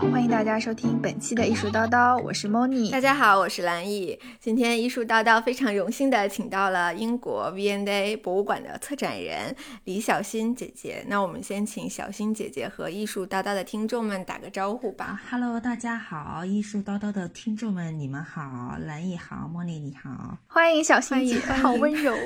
[0.00, 2.90] 好，欢迎大家收听本期的艺术叨叨，我是 Moni。
[2.90, 4.18] 大家好，我是兰艺。
[4.40, 11.04] 今天艺术叨叨非常荣幸的请到了英国 V&A 博物馆的策展人李小新姐姐。
[11.06, 15.20] 那我们先请小新姐姐和艺术叨叨的听众们打个招呼吧。
[15.30, 22.16] Hello，大家好，艺术叨叨的听众们，你们好，兰艺好，Moni 你好，欢迎小新姐，好温柔。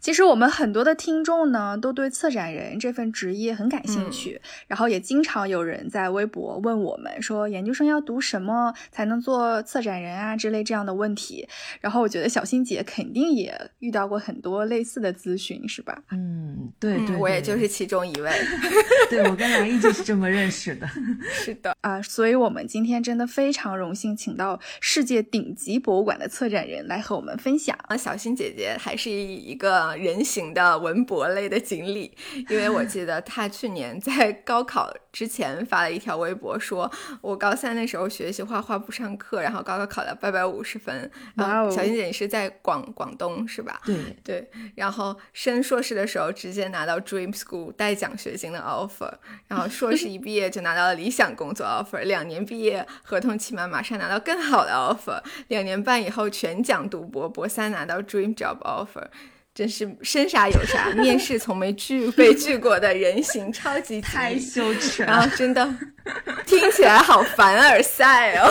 [0.00, 11.46] 其实我们很多的听众呢，都对策展人这份职业很感兴趣，然后也经常有人在微博问我们说，研究生要读什么才能做策展人啊之类这样的问题。
[11.80, 16.02] 然后我觉得小新姐肯定也遇到过很多类似的咨询，是吧？
[16.10, 18.30] 嗯，对对，我也就是其中一位。
[19.10, 20.88] 对我跟兰毅就是这么认识的。
[21.32, 27.76] 是的啊，所以我们今天真的非常荣幸，请到世界顶级博物馆的策展人来和我们分享。
[27.98, 32.10] 小新姐姐还是一个人形的文博类的锦鲤，
[32.48, 41.08] 因为我记得她去年在高考之前发了一条微博，说我高三那时候学习画画不上课，然后高考考了八百五十分。
[41.36, 41.70] 然后！
[41.70, 43.80] 小新姐你是在广广东是吧？
[43.86, 49.12] 对对，然后升硕士的时候直接拿到 Dream School 带奖学金的 offer，
[49.46, 59.06] 然后硕士一毕业就拿到了理想工作 offer，两年毕业合同期满，马上拿到更好的 offer，两年半以后全奖读博，博三拿到 Dream Job offer。
[59.54, 65.64] 真是生啥有啥，面试从没拒被拒过的人形超级太羞耻了，真的
[66.46, 68.46] 听起来好凡尔赛哦，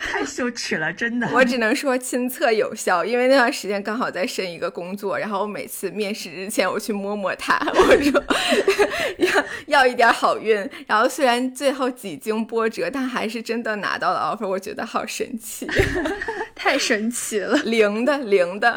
[0.00, 1.28] 太羞耻了，真的。
[1.32, 8.24] 我只能说亲测有效，因为那段时间刚好在申一个工作，然后我每次面试之前我去摸摸它， 我说
[9.18, 10.56] 要要一点好运。
[10.86, 15.66] 然后虽然最后几经波折，但还是真的拿到了 offer，我觉得好神奇，
[16.54, 18.72] 太神奇了，零的零的，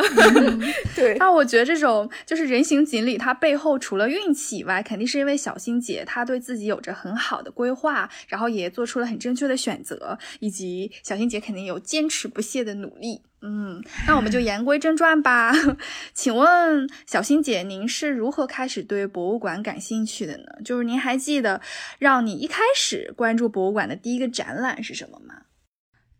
[0.95, 1.15] 对。
[1.19, 13.21] 那我觉得这种就是人形锦鲤，它背后除了运气以外，肯定是因为小新姐她对自己有着很好的规划，话然后也做出了很正确的选择，以及小新姐肯定有坚持不懈的努力。
[13.41, 15.53] 嗯，那我们就言归正传吧。
[16.15, 20.45] 请问小新姐，您是如何开始对博物馆感兴趣的呢？
[20.63, 21.61] 就是您还记得
[21.99, 25.43] 让你一开始关注博物馆的第一个展览是什么吗？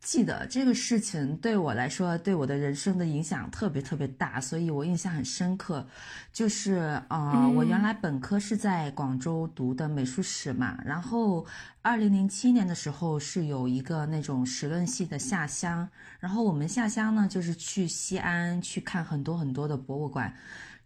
[0.06, 5.84] 记得这个事情对我来说，对我的人生的影响特别特别大，所以我印象很深刻。
[6.32, 11.44] 就是啊，我原来本科是在广州读的美术史嘛，然后
[11.82, 15.90] 二零零七年的时候是有一个那种史论系的下乡，
[16.20, 20.32] 然后我们下乡呢就是去西安去看很多很多的博物馆。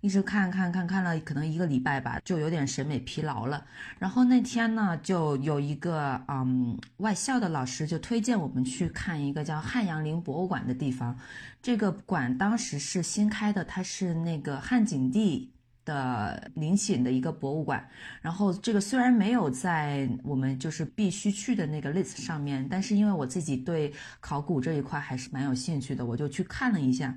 [0.01, 3.65] 一直看看看看了可能一个礼拜吧，就有点审美疲劳了。
[3.97, 11.17] 然后那天呢，就有一个嗯外校的老师就推荐我们去看一个叫汉阳陵博物馆的地方。
[11.61, 15.51] 这个馆当时是新开的，它是那个汉景帝
[15.83, 17.85] 的陵寝的一个博物馆。
[18.21, 27.13] 然后这个虽然没有在我们就是必须去的那个 list 上面，但是因为我自己对考古这一块还是蛮有兴趣的，我就去看了一下。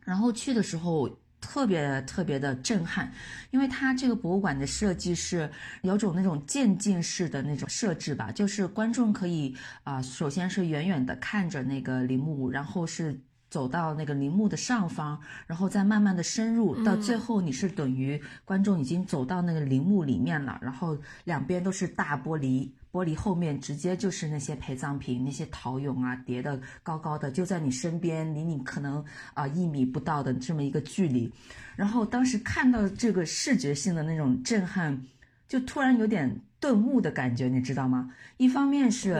[0.00, 1.14] 然后去的时候。
[1.40, 3.12] 特别特别的震撼，
[3.50, 5.50] 因为它这个博物馆的设计是
[5.82, 22.70] 有种那种渐进式的那种设置吧，就是观众可以啊，首先是远远的看着那个陵墓，然后是走到那个陵墓的上方，然后再慢慢的深入，到最后你是等于观众已经走到那个陵墓里面了，然后两边都是大玻璃。
[22.90, 29.04] 玻璃后面直接就是那些陪葬品，那些陶俑啊，叠的高高的，就在你身边，离你可能
[29.34, 31.30] 啊一米不到的这么一个距离。
[31.76, 34.98] 然后当时看到这个视觉性的那种震撼，
[35.46, 38.10] 就突然有点顿悟的感觉，你知道吗？
[38.38, 39.10] 一方面是，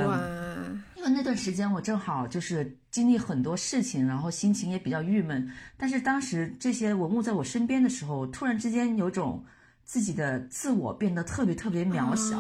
[0.97, 5.51] 因为那段时间我正好就是经历很多事情，然后心情也比较郁闷。
[5.77, 9.45] 但是当时这些文物在我身边的时候，突然之间有种。
[9.89, 12.39] 自己的自我变得特别特别渺小，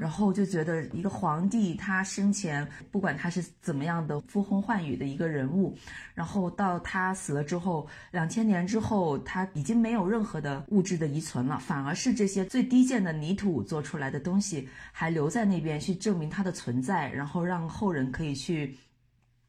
[0.00, 5.78] 然后就觉得一个皇帝他生前不管他是怎么样的呼风唤雨的一个人物，
[6.12, 18.76] 然后到他死了之后，两千年之后他已经没有任何的物质的遗存了，反而是这些最低贱的泥土做出来的东西还留在那边去证明它的存在，然后让后人可以去。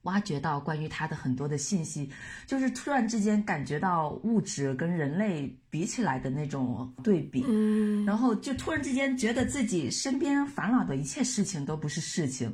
[0.09, 2.09] 挖掘到关于他的很多的信息，
[2.47, 12.51] 就是突然之间感觉到物质跟人类比起来的那种对比，嗯，然后就突然之间觉得自己身边烦恼的一切事情都不是事情，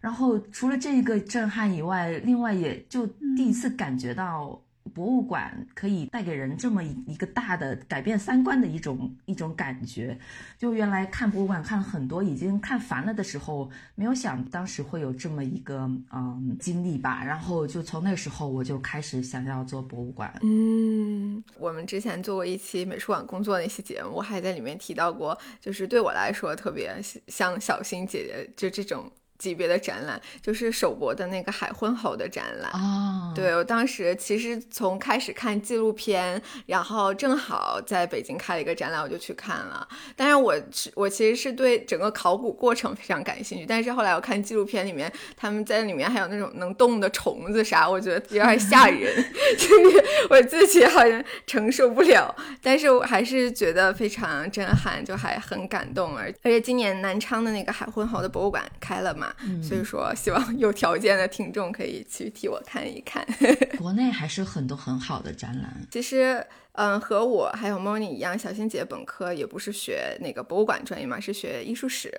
[0.00, 3.06] 然后除了这一个震撼以外，另外也就
[3.36, 4.58] 第一次感觉到
[4.96, 10.18] 博物馆可以带给人这么一个大的改变三观的一种一种感觉。
[10.56, 17.22] 就原来看博物馆看了很多，已经看烦了的时候，没有想当时会有这么一个嗯经历吧。
[17.22, 20.32] 然后就从那时候我就开始想要做博物馆。
[20.40, 26.90] 嗯，我们之前做过一期美术馆工作那期节目，我还在里面提到过，就是对我来说特别
[27.28, 29.12] 像小新姐姐就这种。
[29.38, 39.86] 级别的展览就是首博的那个海昏侯的展览啊，对我当时其实从开始看纪录片，然后正好在北京开了一个展览，我就去看了。
[40.14, 49.14] 但是我是我其实是对整个考古过程非常感兴趣，但是后来我看纪录片里面，他们在里面还有那种能动的虫子啥，我觉得有点吓人，
[49.58, 52.34] 就是我自己好像承受不了。
[52.62, 56.16] 但是我还是觉得非常震撼，就还很感动。
[56.16, 59.25] 而而且今年南昌的那个海昏侯的博物馆开了嘛。
[59.62, 63.26] 所以说，希望有条件的听众可以去替我看一看。
[63.78, 65.86] 国内还是很多很好的展览。
[65.90, 66.44] 其实。
[66.76, 72.12] 嗯，和我还有 Moni 一样，小新姐本科也不是学那个博物馆专业嘛，是学艺术史。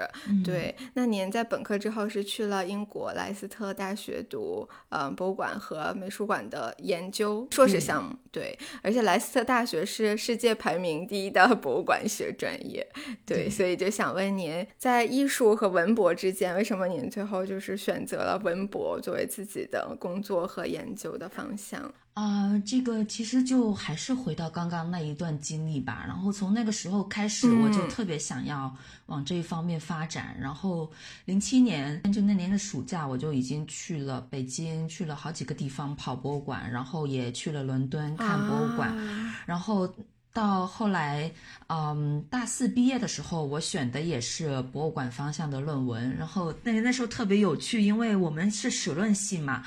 [0.43, 8.15] 对，那您在本科之后是去了英国莱斯特大学读嗯博物馆和美术馆的研究硕士项目。
[8.31, 12.87] 对，而且莱斯特大学是世界排名第一的 博物馆学专业。
[13.25, 21.93] 对，所以就想问您，在艺术和文博之间，为什么您最后就是选择了文博作为自己的工作和研究的方向？
[22.17, 26.03] 啊，这个其实就还是回到刚刚那一段经历吧。
[26.07, 28.75] 然后从那个时候开始，我就特别想要
[29.05, 30.35] 往这一方面发展。
[30.41, 30.91] 然后
[31.25, 38.97] 零七年就那年的暑假，我就已经去了北京，去了好几个地方跑博物馆，然后也去了伦敦看博物馆。
[39.45, 39.87] 然后
[40.33, 41.31] 到后来，
[41.67, 46.17] 嗯，大四毕业的时候，我选的也是博物馆方向的论文。
[46.17, 49.63] 然后那那时候特别有趣，因为我们是史论系嘛。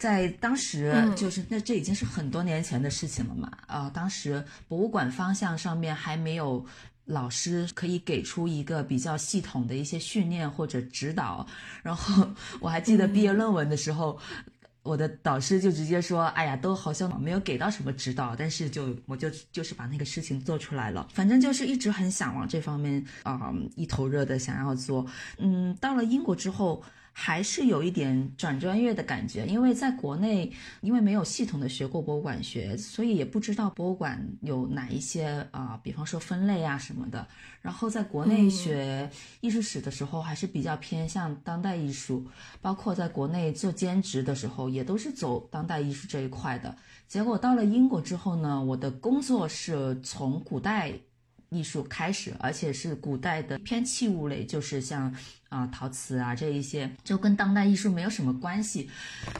[0.00, 3.52] 在当时，就是那这已经是很多年前的事情了嘛。
[3.66, 6.64] 呃，当时博物馆方向上面还没有
[7.04, 11.46] 老师可以给出一个比较系统的一些训练或者指导。
[11.82, 12.26] 然后
[12.60, 14.18] 我还记得毕业论文的时候，
[14.82, 21.06] 我的导师就直接说：“哎呀，都好像没有给到什么指导，但是就我就就是把那个事情做出来了。
[21.12, 25.06] 反正就是一直很想往这方面啊一头热的想要做。
[25.36, 37.26] 嗯，到了英国之后。”还是有一点转专业的感觉，因为在国内，因为没有系统的学过博物馆学，所以也不知道博物馆有哪一些啊，比方说分类啊什么的。
[37.60, 39.10] 然后在国内学
[39.40, 42.26] 艺术史的时候，还是比较偏向当代艺术，
[42.62, 46.74] 包括在国内做兼职的时候，也都是走当代艺术这一块的。
[47.06, 50.92] 结果到了英国之后呢，我的工作是从古代
[51.50, 55.14] 艺术开始，而且是古代的偏器物类，就是像。
[55.50, 58.88] 啊，陶瓷啊，这一些就跟当代艺术没有什么关系，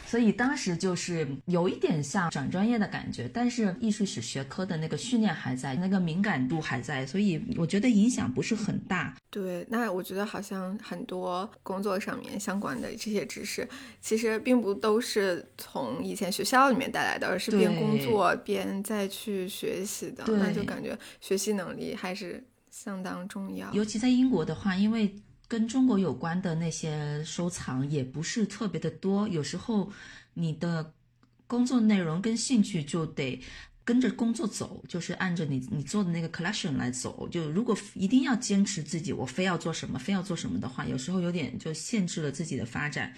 [0.04, 9.14] 所以当时就是有一点像转专业的感觉，但是艺术史学科的那个训练还在，那个敏感度还在，所以我觉得影响不是很大。
[9.30, 13.68] 对，那我觉得好像很多工作上面相关的这些知识，
[14.00, 23.72] 其实并不都是从以前学校里面带来的，而是边工作边再去学习的，那就感觉学习能力还是相当重要。
[23.72, 25.14] 尤其在英国的话，因为。
[25.50, 29.90] 跟中国有关的那些收藏也不是特别的多，有时候
[30.34, 30.94] 你的
[31.48, 33.42] 工作内容跟兴趣就得
[33.84, 37.28] 跟着工作走，就是按着你你做的那个 collection 来走。
[37.28, 43.12] 就如果一定要坚持自己，我非要做什么，非要做什么的话，有时候有点就限制了自己的发展。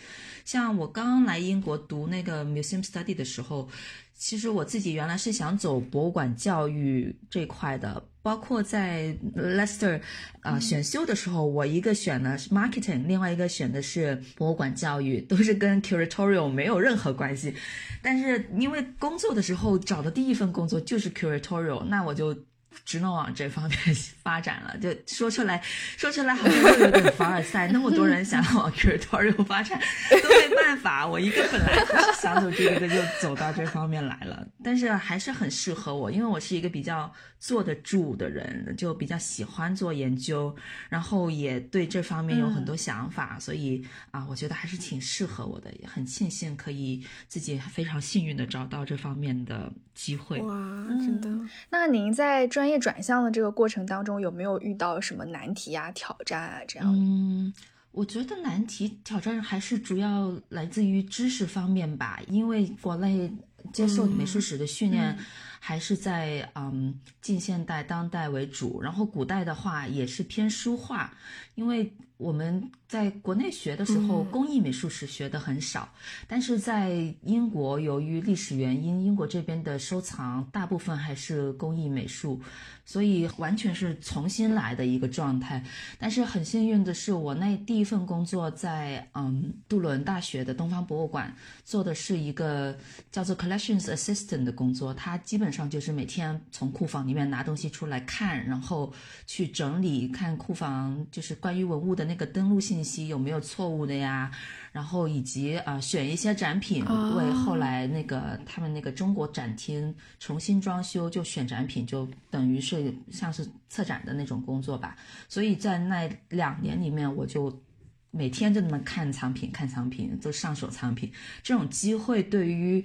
[0.47, 3.69] 像我刚刚来英国读那个 museum study 的时候，
[4.15, 8.09] 其实我自己原来是想走博物馆教育这块的。
[8.23, 10.01] 包括在 Leicester
[10.41, 17.55] 啊选修的时候，我一个选的是 marketing，另外一个选的是博物馆教育， 都是跟 curatorial 没有任何关系。
[18.01, 22.37] 但是因为工作的时候找的第一份工作就是 curatorial，那我就。
[22.85, 23.79] 只能往这方面
[24.23, 25.61] 发展了，就说出来，
[25.97, 27.69] 说出来好像又有点凡尔赛。
[27.69, 31.07] 那么多人想要往 curatorial 发展，都没办法。
[31.07, 34.47] 我一个本来就是想走这个的，就走到这方面来了。
[34.63, 40.55] 但是还是很适合我，因为我是一个比较坐得住的人，就比较喜欢做研究，
[40.89, 50.39] 然后也对这方面有很多想法，所以啊，我觉得还是挺适合我的，也很庆幸可以自己非常幸运的找到这方面的机会。
[50.41, 50.55] 哇，
[50.99, 51.29] 真的。
[51.71, 56.61] 那您在专专业转向的这个过程当中，有没有遇到什么难题啊、挑战啊？
[56.69, 56.95] 这样？
[56.97, 57.53] 嗯，
[57.91, 62.21] 我觉得难题、挑战还是主要来自于知识方面吧。
[62.29, 63.29] 因为国内
[63.73, 65.19] 接受美术史的训练
[65.59, 71.13] 还是在嗯近现代、当代为主，然后古代的话也是偏书画。
[71.57, 71.93] 因为
[72.23, 75.93] 我们在国内学的时候，工艺美术史学的很少，
[76.29, 82.41] 但是在英国，由于历史原因，英国这边的收藏大部分还是工艺美术，
[82.87, 85.65] 所以完全是重新来的一个状态。
[85.99, 92.77] 但是很幸运的是，我那第一份工作在嗯杜伦大学的东方博物馆做的是一个
[93.11, 98.93] 叫做 collections assistant 的工作，它基本上就是每天从库房里面拿东西出来看，然后
[99.27, 102.12] 去整理看库房就是关于文物的那。
[102.13, 104.31] 那个登录信息有没有错误的呀？
[104.71, 114.95] 然后以及啊，选一些展品为后来那个他们那个中国展厅重新装修，就选展品，就等于是像是策展的那种工作吧。
[115.27, 117.63] 所以在那两年里面，我就
[118.11, 121.11] 每天就那么看藏品，看藏品，都上手藏品。
[121.43, 122.85] 这种机会对于，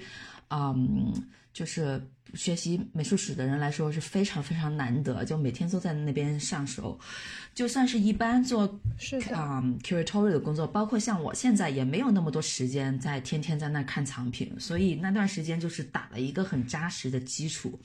[0.50, 1.14] 嗯，
[1.52, 2.10] 就是。
[2.34, 7.00] 学习美术史的人来说是非常非常难得，就每天都在那边上手。
[7.54, 17.80] 就算是一般做是啊 curatorial 的工作，包括像我现在也没有那么多时间在天天在那看藏品，所以那段时间就是打了一个很扎实的基础。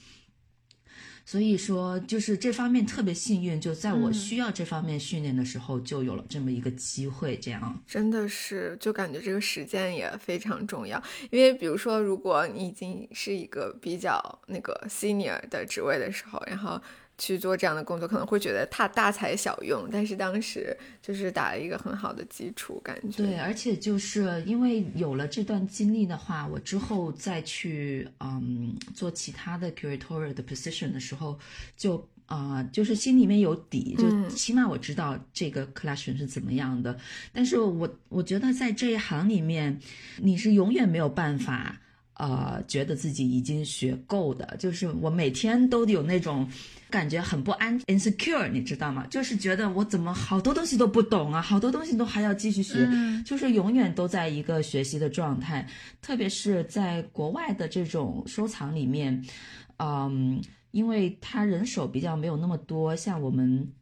[1.33, 7.39] 所以说，就是这方面特别幸运，就在我需要这方面训练的时候，就有了这么一个机会。
[7.39, 11.03] 这样真的是，就感觉这个实践也非常重要。
[11.31, 16.79] 因为比如说，如果你已经是一个比较那个 senior 的职位的时候，然后。
[17.23, 31.39] 去做这样的工作可能会觉得他大材小用，但是当时就是打了一个很好的基础，感觉对，而且就是因为有了这段经历的话，我之后再去嗯做其他的 curatorial 的 position 的时候，
[31.77, 36.99] 就啊就是心里面有底，就起码我知道这个 collection 是怎么样的。
[37.33, 39.79] 但是我我觉得在这一行里面，
[40.17, 41.79] 你是永远没有办法
[42.15, 46.49] 呃觉得自己已经学够的，就是我每天都有那种。
[46.93, 49.07] 感觉很不安，insecure，你知道吗？
[49.09, 52.87] 就是觉得我怎么好多东西都不懂啊，好多东西都还要继续学，
[53.25, 55.67] 就是永远都在一个学习的状态。
[56.03, 59.25] 特别是在国外的这种收藏里面，
[59.79, 60.39] 嗯，
[60.73, 63.73] 因为他人手比较没有那么多，像我们。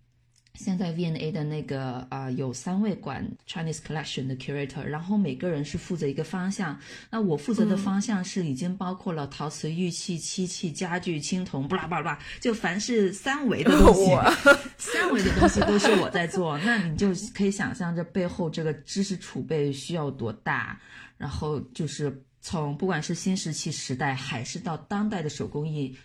[0.63, 6.79] 现在 V&A 的那个啊，有三位管 Chinese Collection 的 Curator，然后每个人是负责一个方向。
[7.09, 14.11] 那我负责的方向是已经包括了陶瓷、玉器、漆器、家具、青铜，巴拉巴拉巴拉，就凡是三维的东西，
[14.77, 16.59] 三维的东西都是我在做。
[16.59, 20.79] 那你就可以想象这背后这个知识储备需要多大。
[21.17, 25.97] 然后就是从不管是新石器时代，还是到当代的手工艺，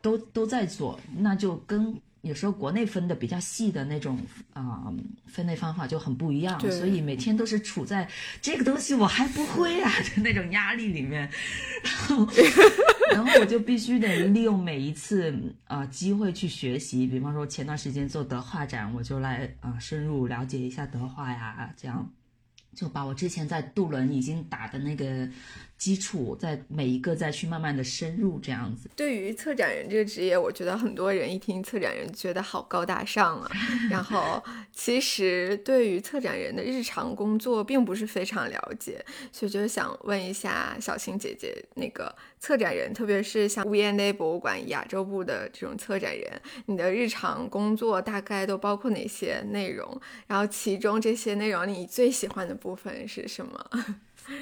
[0.00, 1.94] 都都在做，那就跟。
[2.22, 4.18] 有时候国内分的比较细的那种
[4.52, 4.92] 啊
[5.26, 8.08] 分类方法就很不一样，所以每天都是处在
[8.40, 11.28] 这个东西我还不会啊的那种压力里面，
[11.82, 12.28] 然后
[13.10, 15.36] 然后我就必须得利用每一次
[15.66, 22.08] 啊机会去学习，比方说前段时间做德化展，我就来啊深入了解一下德化呀，这样
[22.74, 25.28] 就把我之前在杜伦已经打的那个。
[25.82, 28.88] 基础在每一个再去慢慢的深入这样子。
[28.94, 33.50] 对于策展人这个职业，我觉得很多人一听策展人觉得好高大上啊。
[33.90, 34.40] 然后
[34.72, 50.00] 其实对于策展人的日常工作并不是非常了解，所以就想问一下小青姐姐，那个策展人，特别是像 V&A 博物馆亚洲部的这种策展人，你的日常工作大概都包括哪些内容？
[50.28, 53.70] 然后其中这些内容你最喜欢的部分是什么？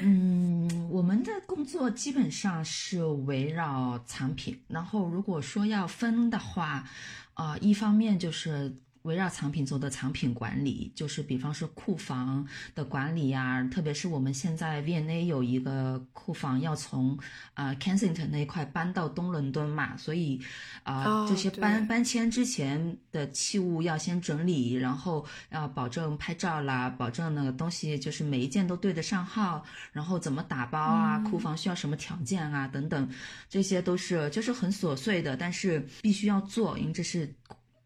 [0.00, 6.88] 嗯，我们的工作基本上是围绕产品，然后如果说要分的话，
[7.34, 8.76] 啊，一方面就是。
[9.02, 17.18] 围绕藏品做的藏品管理，就是比方说库房的管理呀，特别是我们现在 V&A 有一个库房要从
[17.54, 20.40] 啊 Kensington 那一块搬到东伦敦嘛，所以
[20.82, 33.08] 啊这些搬搬迁之前的器物要先整理，然后要保证拍照啦，保证那个东西就是每一件都对得上号，然后怎么打包啊，库房需要什么条件啊等等，
[33.48, 37.34] 这些都是就是很琐碎的，但是必须要做，因为这是。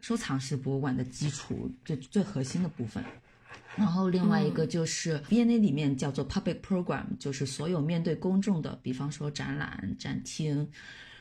[0.04, 3.02] 收藏是博物馆的基础，最最核心的部分。
[3.74, 10.68] 然后另外一个就是 V&A 里面叫做 public program，就是所有面对公众的，比方说展览、展厅，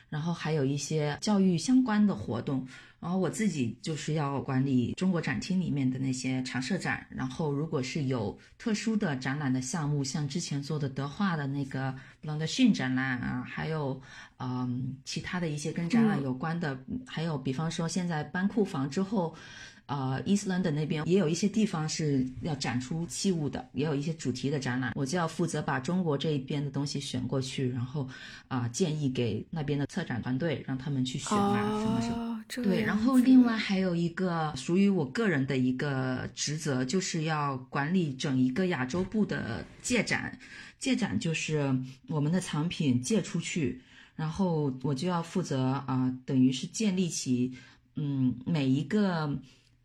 [0.08, 2.66] 然后还有一些教育相关的活动。
[3.00, 14.00] 然后我自己就是要管理中国展厅里面的那些常设展，然后如果是有特殊的展览的项目，像之前做的德化的那个 s h i n 展览啊，还有
[14.38, 19.34] 嗯其他的一些跟展览有关的，还有比方说现在搬库房之后，
[19.86, 28.08] 呃伊斯兰的那边也有一些地方是要展出器物的，也有一些主题的展览，我就要负责把中国这一边的东西选过去，然后
[28.48, 32.44] 啊建议给那边的策展团队，让他们去选啊什么什么。
[32.48, 40.38] 对，然后另外还有一个属于我个人的一个职责，就是要管理整一个亚洲部的借展。
[40.78, 41.74] 借展就是
[42.08, 43.80] 我们的藏品借出去，
[44.16, 47.54] 然后我就要负责啊，等于是建立起
[47.94, 49.34] 嗯每一个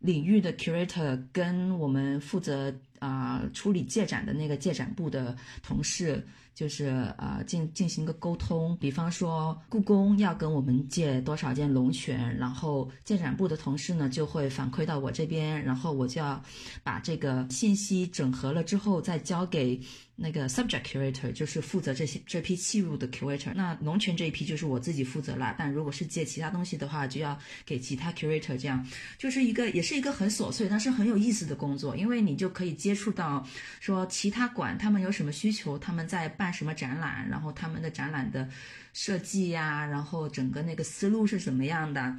[0.00, 6.26] 领域的 curator 跟我们负责啊处理借展的那个借展部的同事。
[6.52, 16.42] 就是呃进进行一个沟通，比方说故宫要跟我们借多少件龙泉，然后借展部的同事呢就会反馈到我这边，然后我就要
[16.82, 19.80] 把这个信息整合了之后再交给。
[20.22, 25.54] 那个 subject curator 就是负责这些这批器物的 curator，那龙泉这一批就是我自己负责了。
[25.58, 28.54] 但如果是借其他东西的话，就要给其他 curator。
[28.58, 28.86] 这样
[29.16, 33.48] 就是一个也是一个很琐碎，但是很有意思的工作，因为你就可以接触到
[33.80, 38.46] 说其他馆他们有什么需求，他们在办什么展览，然后他们的展览的
[38.92, 42.14] 设计呀，然后整个那个思路是什么样的。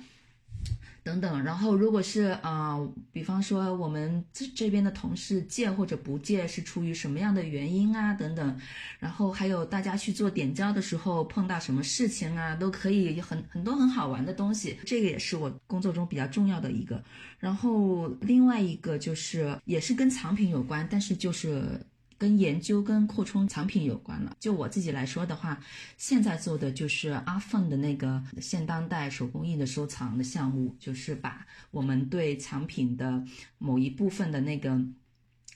[1.03, 2.79] 等等，然后如果是啊，
[3.11, 8.13] 比方说我们这这边的同事借或者不借是出于什么样的原因啊？
[8.13, 8.55] 等等，
[8.99, 17.03] 然后还有大家去做点交的时候碰到什么事情啊，都可以很很多很好玩的东西，这个也是我工作中比较重要的一个。
[17.39, 21.79] 然后另外一个就是也是跟藏品有关，但是就是。
[22.21, 24.37] 跟研究跟扩充藏品有关了。
[24.39, 25.59] 就我自己来说的话，
[25.97, 33.25] 现在做的就是阿凤的那个现当代手工艺的收藏的项目，就是把我们对藏品的
[33.57, 34.79] 某一部分的那个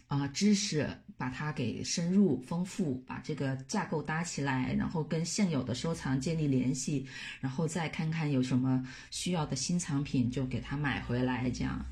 [0.08, 7.06] 啊知识，把它给深入丰富，把这个架构搭起来，然后跟现有的收藏建立联系，
[7.42, 11.86] 然后再看看有什么需要的新藏品，就给它买回来，这样。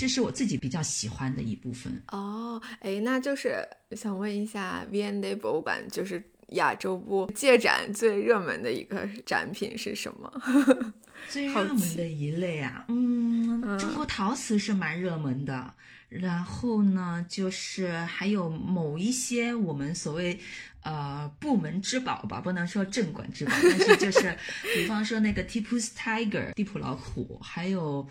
[0.00, 10.32] 这是我自己比较喜欢的一部分哦，哎，那就是想问一下，V&A 博物馆就是亚洲部借展最热门的一个展品是什么？
[11.28, 15.74] 最热门的一类啊，嗯，中国陶瓷是蛮热门的，
[16.08, 20.40] 然后呢，就是还有某一些我们所谓
[20.82, 24.34] 呃部门之宝吧，不能说镇馆之宝，但是就是
[24.74, 28.08] 比方说那个 Tipu's Tiger 地普老虎，还有。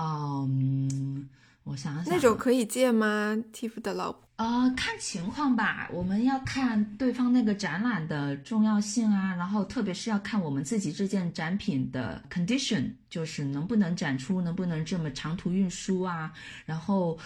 [0.00, 1.28] 嗯，
[1.64, 5.90] 我想想，那种可以借吗？Tiff 的老呃，看情况吧。
[5.92, 16.32] 我们要看对方那个展览的重要性啊，然后特别是要看我们自己这件展品的 condition，就是能不能展出，能不能这么长途运输啊，
[16.64, 17.18] 然后。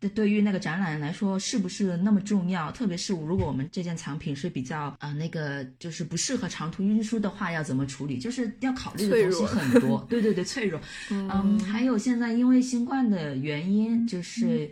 [0.00, 2.72] 这对于那个展览来说，是不是那么重要？
[2.72, 8.18] 特别是如果我们这件藏品是比较啊那个，就是不适合长途运输的话，要怎么处理？
[8.18, 10.04] 就是要考虑的东西很多。
[10.08, 10.80] 对对对，脆弱。
[11.10, 14.70] 嗯，还有现在因为新冠的原因，就是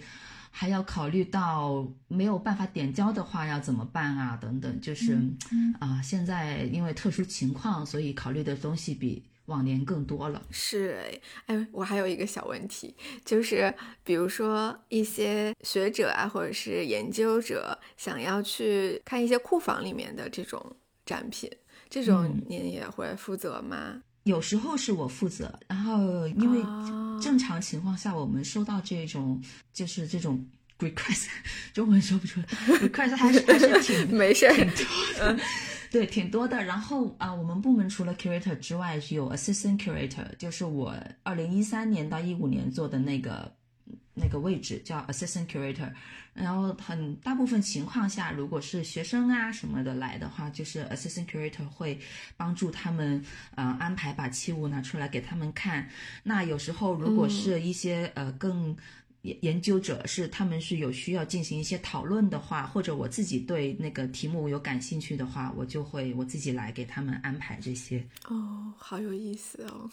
[0.51, 4.39] 还要考虑到没有办法点胶的话要怎么办啊？
[4.41, 5.19] 等等，就是
[5.79, 9.23] 啊，现在因为特殊情况，所以考虑的东西比。
[9.49, 10.99] 往年更多了，是
[11.47, 21.51] 哎哎，我还有一个小问题，就是比如说一些学者啊，或者是研究者想要去看一些库房里面的这种展品，
[21.89, 24.03] 这种您也会负责吗？
[24.25, 26.63] 有时候是我负责，然后因为
[27.23, 30.47] 正常情况下，我们收到这种就是这种
[30.79, 31.29] request，
[31.73, 32.47] 中文说不出来，
[32.87, 34.85] request 还是还是挺没事，挺多
[35.19, 35.39] 的。
[35.91, 36.63] 对，挺多的。
[36.63, 43.53] 然后啊，我们部门除了 curator 之外，有 assistant curator，就是我二零一三年到一五年做的那个
[44.15, 45.91] 那个位置叫 assistant curator。
[46.35, 51.99] 然后很大部分情况下，如果是学生啊什么的来的话，就是 assistant curator 会
[52.37, 53.21] 帮助他们
[53.57, 55.89] 呃安排把器物拿出来给他们看。
[56.23, 58.77] 那有时候如果是一些呃更
[59.23, 68.07] 研研究者是他们是有需要进行一些讨论的话，或者我自己对那个题目有感兴趣的话，我就会我自己来给他们安排这些。
[68.29, 69.91] 哦，好有意思哦。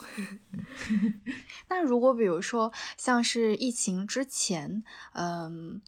[1.68, 5.82] 那如果比如说像是疫情之前，嗯，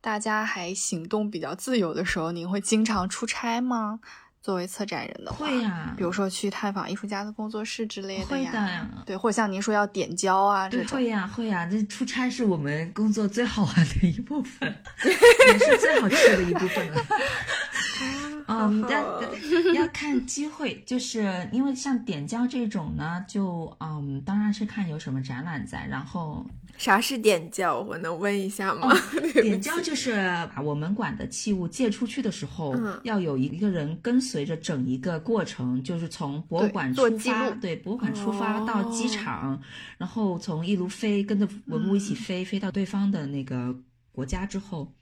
[0.00, 4.00] 大家还行动比较自由的时候，您会经常出差吗？
[4.44, 14.68] 作为策展人的话，会呀，比如说去探访艺术家的工作室之类的呀，会的，对，或者像您说要点胶啊这种，会呀，会呀，这出差是我们工作最好玩的一部分，
[15.02, 17.02] 也是最好吃的一部分了。
[18.46, 19.04] 嗯，但
[19.74, 26.44] 要看机会，就是因为像点胶这种呢，就嗯，当然是看有什么展览在，然后。
[26.76, 27.78] 啥是点胶？
[27.78, 28.92] 我能问一下吗？
[29.34, 30.12] 点胶就是
[30.52, 39.62] 把我们馆的器物借出去的时候，要有一个人跟随着整一个过程，就是从博物馆出发，对，博物馆出发到机场，
[39.98, 43.72] 然后从一路飞，跟着文物一起飞，飞到对方的那个
[44.10, 44.92] 国家之后，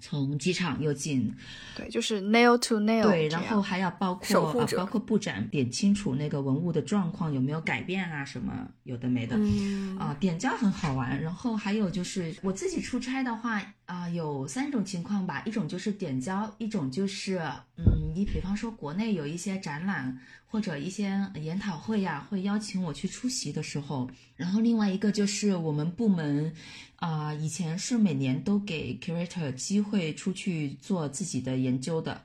[0.00, 1.32] 从机场又进，
[1.76, 3.04] 对，就是 nail to nail。
[3.04, 9.36] 对，然后还要包括啊，包括布展点清楚那个文物的状况有没有改变啊，什么有的没的。
[9.38, 11.20] 嗯啊，点胶很好玩。
[11.22, 17.38] 然后还有就是我自己出差的话啊，有三种情况吧，一种就是点胶，一种就是
[17.76, 20.18] 嗯，你比方说国内有一些展览
[20.54, 26.54] 或者一些研讨会呀、会邀请我去出席的时候，然后另外一个就是我们部门
[26.94, 32.22] 啊、以前是每年都给 curator 机会出去做自己的研究的。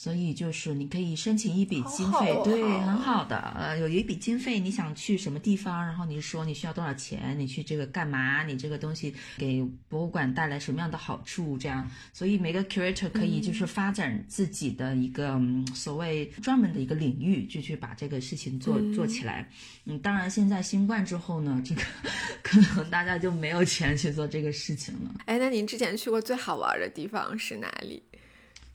[0.00, 3.36] 所以就是你可以申请一笔经费，好好对，哦很好的。
[3.58, 8.44] 呃，有一笔经费，你想去什么地方，然后你说你需要多少钱，你去这个干嘛？
[8.44, 11.58] 你这个东西给博物馆带来什么样的好处？
[11.58, 19.50] 这样，所以每个 curator 可以就是发展自己的一个、嗯、所谓专门的一个领域，就去把这个事情做、做起来。
[19.86, 21.82] 嗯，当然现在新冠之后呢，这个
[22.44, 25.12] 可能大家就没有钱去做这个事情了。
[25.24, 28.00] 哎，那您之前去过最好玩的地方是哪里？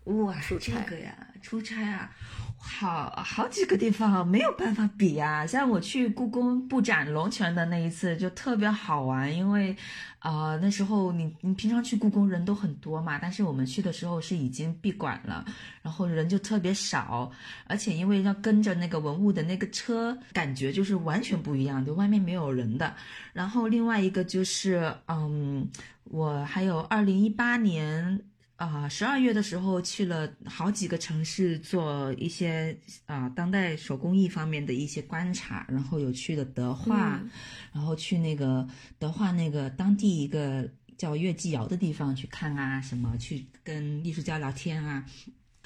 [0.06, 2.12] 哇，这个呀，出差啊，
[2.58, 5.48] 好好几个地方没有办法比啊。
[5.48, 9.74] 像我去故宫布展龙泉的那一次就特别好玩，因为，
[10.20, 15.46] 呃，那时候你你平常去故宫人都很多嘛，但是我们去的时候是已经闭馆了，
[15.82, 17.32] 然后人就特别少，
[17.66, 22.94] 而且因为要跟着那个文物的那个车，感觉就是完全不一样，就外面没有人的。
[23.32, 25.66] 然后另外一个就是，嗯，
[26.04, 28.20] 我还有二零一八年。
[28.56, 37.30] 啊，十二月的时候去了好几个城市做一些啊、当代手工艺方面的一些观察，然后有去了德化，嗯
[37.74, 38.68] 然后去那个
[39.00, 45.04] 德化那个当地一个叫月季窑的地方去看啊，什么去跟艺术家聊天啊。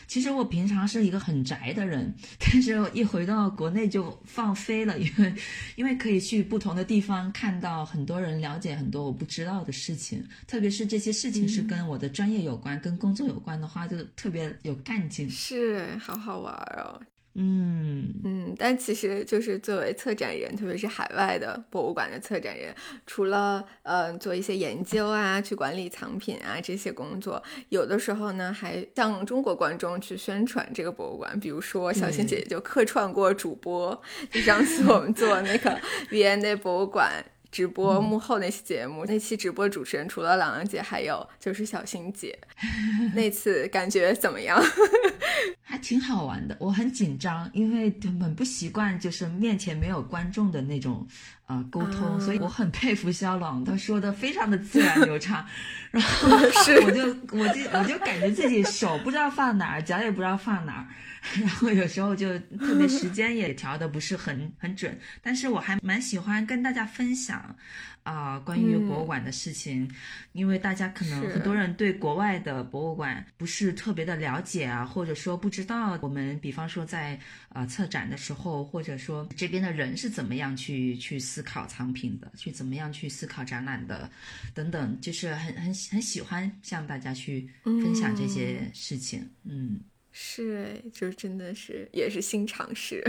[0.08, 5.34] 其实我平常是一个很宅的人，但是我一回到国内就放飞了，因为
[5.76, 15.30] 因为可以去不同的地方看到很多人了解很多我不知道的事情，特别是这些事情是跟我的专业有关、跟工作有关的话，就特别有干劲。
[15.30, 17.02] 是，好好玩哦。
[17.40, 22.74] 嗯，嗯，但其实就是作为策展人，特别是海外的博物馆的策展人，
[23.06, 31.40] 除了呃做一些研究啊，去管理藏品啊这些工作，有的时候呢还向中国观众去宣传这个博物馆。
[31.40, 37.24] 比如说，小新姐姐就客串过主播，就上次我们做那个 V&A 博物馆。
[37.52, 42.38] 直播幕后那期节目，那期直播主持人除了朗朗姐，还有就是小新姐。
[43.16, 44.62] 那次感觉怎么样？
[45.64, 46.56] 还挺好玩的。
[46.60, 51.06] 我很紧张，因为很不习惯，就是面前没有观众的那种
[51.48, 55.46] 呃沟通，啊所以我很佩服肖朗，他说的非常的自然流畅。
[55.92, 60.88] 然后 是我就我就我就感觉自己手不知道放哪儿，脚也不知道放哪儿。
[61.42, 67.56] 然后有时候就特别时间也调的不是很很准，但是我还蛮喜欢跟大家分享
[68.08, 69.92] 啊、关于博物馆的事情，
[70.32, 76.00] 因为大家可能很多人对国外的博物馆不是特别的了解啊，或者说不知道。
[76.02, 84.10] 我们比方说在呃策展的时候，或者说这边的人是怎么样去去思考藏品的，去怎么样去思考展览的，
[84.54, 89.82] 等等，就是很很很喜欢向大家去分享这些事情，嗯。
[90.20, 93.04] 是，就真的是也是新尝试。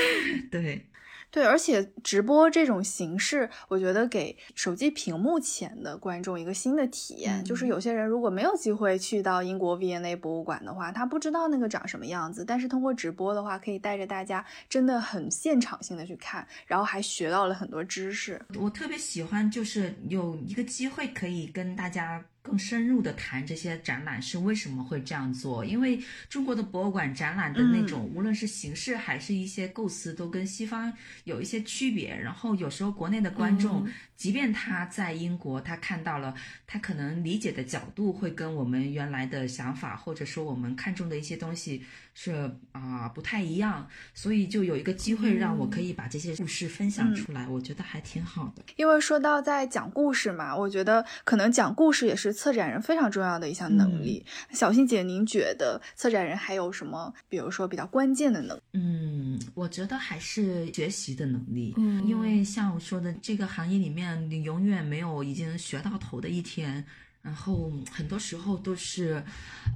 [0.50, 0.84] 对。
[1.30, 7.68] 对，而且直播这种形式，我觉得给手机屏幕前的观众一个新的体验，就是嗯。
[7.70, 18.40] 有些人如果没有机会去到英国 V&A 博物馆的话，他不知道那个长什么样子，但是通过直播的话，可以带着大家真的很现场性的去看，然后还学到了很多知识。
[18.58, 25.64] 我特别喜欢，就是有一个机会可以跟大家更深入的谈这些展览是为什么会这样做。
[25.64, 30.92] 因为中国的博物馆展览的那种，无论是形式还是一些构思，都跟西方
[31.24, 32.16] 有一些区别。
[32.16, 36.34] 然后有时候国内的观众，即便他在英国，他看到了，
[36.66, 43.88] 他可能理解的角度会跟我们原来的想法，或者说我们看中的一些东西是啊、不太一样。
[44.14, 48.62] 所以就有一个机会让我可以把这些故事分享出来，我觉得还挺好的。
[48.76, 54.24] 因为说到在讲故事嘛，我觉得可能讲故事也是策展人非常重要的一项能力。
[54.52, 58.62] 小欣姐，您觉得策展人还有什么，比如说比较关键的能力？
[58.72, 61.74] 嗯，我觉得还是学习的能力。
[61.76, 66.84] 嗯因为像我说的，这个行业里面你永远没有已经学到头的一天，
[67.22, 69.22] 然后很多时候都是，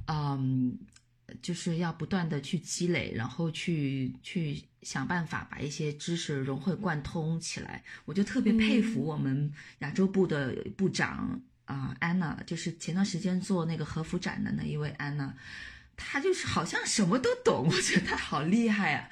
[0.07, 0.77] 嗯，
[1.41, 7.83] 就是要不断的去积累，然后去去想办法把一些知识融会贯通起来。
[8.05, 15.33] 我就特别佩服我们亚洲部的部长啊、安娜，就是前段时间做那个和服展的那一位安娜。
[15.97, 19.09] 他就是好像什么都懂， 我觉得他好厉害啊！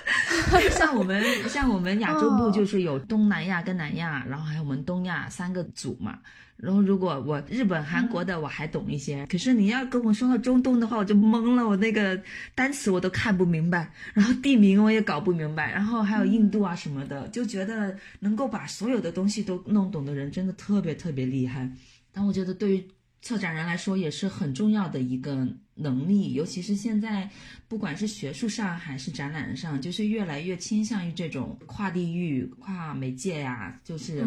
[0.72, 6.18] 像我们像我们亚洲部就是有东南亚跟南亚，然后还有我们东亚三个组嘛。
[6.56, 12.20] 然后如果我日本、韩国的我还懂一些，可是你要跟我说到中东的话，我就懵了，我那个
[12.52, 21.70] 单词我都看不明白，然后地名我也搞不明白，然后还有印度啊什么的，就觉得能够把所有的东西都弄懂的人真的特别特别厉害。
[22.10, 22.88] 但我觉得对于
[23.22, 25.46] 策展人来说也是很重要的一个。
[25.78, 27.30] 能力，尤其是现在，
[27.68, 34.26] 不管是学术上还是展览上，就是越来越倾向于这种跨地域、跨媒介呀，就是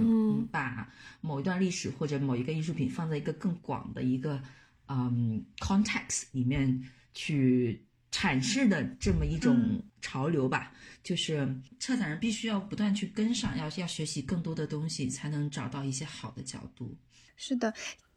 [0.50, 4.42] 把某一段历史或者某一个艺术品放在一个更广的一个
[4.88, 10.74] 嗯 context 里面去阐释的这么一种潮流吧。
[11.04, 16.96] 就是策展人必须要不断去跟上，要要学习更多的东西，才能找到一些好的角度。
[17.36, 17.74] 是的。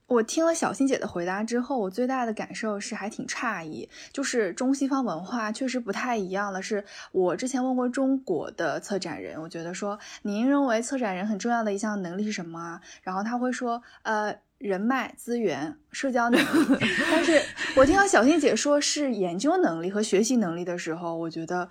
[0.07, 6.61] 我听了小新姐的回答之后，我最大的感受是还挺诧异，就是中西方文化确实不太一样了。
[6.61, 12.81] 是我之前问过中国的策展人，我觉得说您认为策展人很重要的一项能力是什么啊？
[13.03, 16.79] 然后他会说，呃，人脉资源、社交能力。
[17.11, 17.41] 但是
[17.75, 21.69] 我听到小新姐说是研究能力和学习能力的时候，我觉得，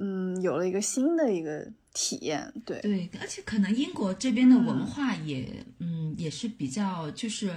[0.00, 1.68] 嗯，有了一个新的一个。
[2.00, 2.80] 体验对。
[2.80, 7.52] 对，而且可能英国这边的文化也嗯也是比较就是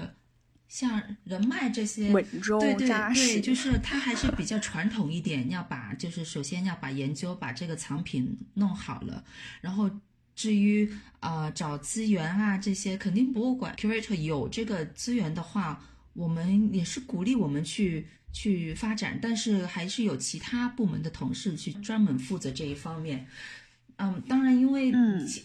[0.67, 9.23] 像人脉这些稳重扎实，就是它还是比较传统一点，要把就是首先要把研究把这个藏品弄好了，
[9.62, 9.88] 然后
[10.34, 23.27] 至于啊找资源啊这些，肯定博物馆 curator 有这个资源的话，我们也是鼓励我们去去发展，但是还是有其他部门的同事去专门负责这一方面。
[24.02, 24.92] 嗯，当然，因为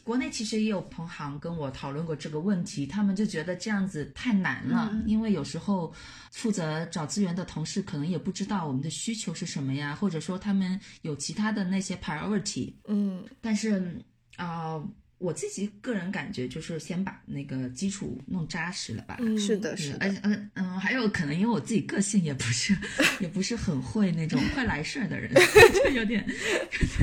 [0.02, 5.92] 国内其实也有同行跟我讨论过这个问题，他们就觉得这样子太难了，因为有时候
[6.32, 12.72] 负责找资源的同事可能也不知道我们的需求是什么呀，或者说他们有其他的那些 priority。
[12.88, 14.02] 嗯，但是
[14.36, 14.82] 啊。
[15.18, 19.16] 我自己个人感觉就是先把那个基础弄扎实了吧。
[19.38, 19.98] 是的，是的。
[20.00, 22.76] 而且，嗯嗯，还有可能因为我自己个性也不是，
[23.18, 25.32] 也不是很会那种会来事儿的人，
[25.72, 26.24] 就有点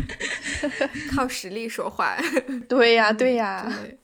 [1.11, 2.15] 靠实力说话。
[2.69, 3.71] 对呀，对呀。
[3.81, 3.97] 对。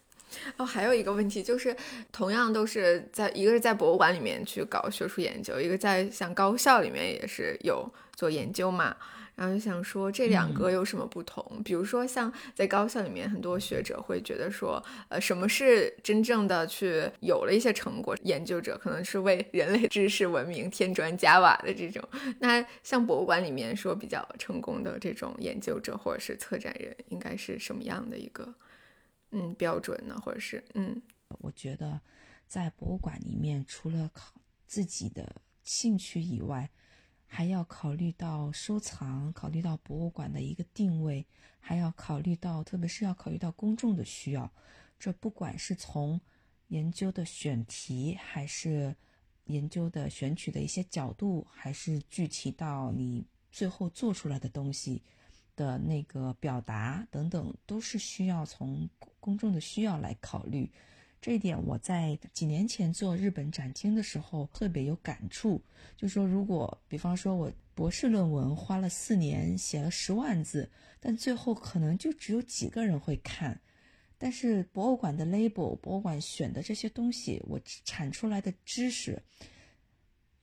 [0.58, 1.76] 哦，还有一个问题就是，
[2.12, 8.95] 同样都是在一个是在博物馆里面去搞学术研究，一个在像高校里面也是有做研究嘛。
[9.39, 11.63] 然后就想说这两个有什么不同？
[11.63, 18.13] 比如说像在高校里面，很多学者会觉得说，呃，什么是真正的去有了一些成果？
[18.23, 22.06] 研究者可能是为人类知识文明添砖加瓦的这种。
[22.39, 28.54] 那像博物馆里面说比较成功的这种研究者或者是策展人，应该是什么样的一个
[29.32, 30.19] 嗯标准呢？
[30.21, 31.02] 或者是嗯，
[31.39, 32.02] 我觉得
[32.45, 34.34] 在博物馆里面，除了考
[34.67, 36.69] 自己的兴趣以外，
[37.32, 41.26] 还要考虑到收藏，考虑到博物馆的一个定位，
[41.60, 44.52] 还要考虑到，特别是要考虑到公众的需要。
[44.98, 46.20] 这不管是从
[46.70, 48.94] 研究的选题，还是
[49.46, 55.02] 研究的选取的一些角度，还是具体到你最后做出来的东西
[55.56, 58.89] 的那个表达等等，都是需要从
[59.20, 60.70] 公众的需要来考虑。
[61.21, 65.62] 这一点我在几年前做日本展厅的时候特别有感触，
[65.97, 73.60] 就说如果比方说我博士论文花了四年写了十万字，但最后可能就只有几个人会看，
[74.17, 79.21] 但是博物馆的 label，博物馆选的这些东西，我产出来的知识，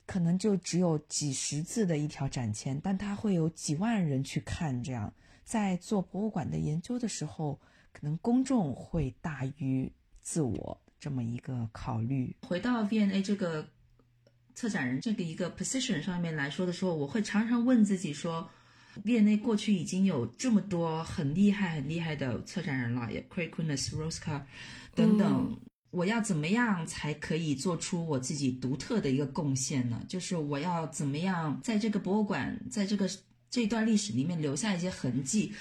[0.05, 5.11] 可能就只有几十字的一条展签，但它会有几万人去看，这样
[5.43, 7.59] 在做博物馆的研究的时候，
[7.91, 9.91] 可能公众会大于。
[10.27, 13.65] 自我这么一个考虑，回到 V&A 这个
[14.53, 18.49] 策展人这个一个 position 上面来说的时候，我会常常问自己说
[19.05, 24.41] ，V&A 过去已经有这么多很厉害很厉害的策展人了，也 Craig Quinnes、Rosca
[24.93, 25.57] 等等，
[25.91, 30.03] 我要怎么样才可以做出我自己独特的一个贡献呢？
[30.09, 33.09] 就是我要怎么样在这个博物馆，在这个
[33.49, 35.53] 这段历史里面留下一些痕迹？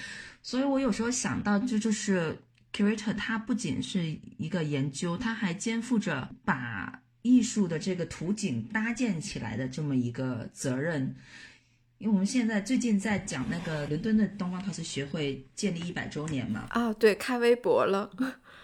[0.43, 2.37] 所以我有时候想到，这就是。
[2.77, 11.17] Curator，它不仅是一个研究，它还肩负着把艺术的这个图景搭建起来的这么一个责任。
[11.97, 16.67] 因为我们现在最近在讲那个伦敦的东方陶瓷学会建立一百周年嘛。
[16.69, 18.11] 啊，对，开微博了，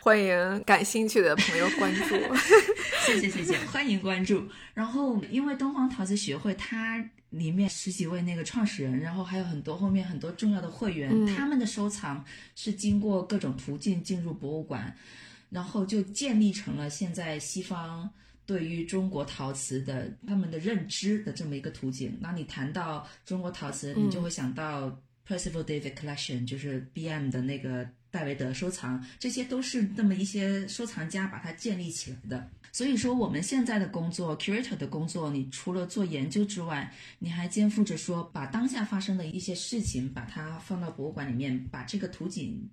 [0.00, 2.14] 欢迎感兴趣的朋友关注。
[3.06, 4.46] 谢谢谢谢，欢迎关注。
[4.74, 7.02] 然后，因为东方陶瓷学会它。
[7.32, 14.96] 里面十几位那个创始人，然后还有很多后面很多重要的会员，他们的收藏是经过各种途径进入博物馆，
[15.50, 18.08] 然后就建立成了现在西方。
[18.44, 22.18] 对于中国陶瓷的他们的认知的这么一个图景。
[22.20, 24.90] 那你谈到中国陶瓷，你就会想到
[25.26, 32.50] Percival David Collection，就是 BM 的那个戴维德收藏，这些都是那么一些收藏家把它建立起来的。
[32.70, 42.68] 所以说，我们现在的工作，curator 的工作，你除了做研究之外，你还肩负着说把当下发生的一些事情，把它放到博物馆里面，把这个图景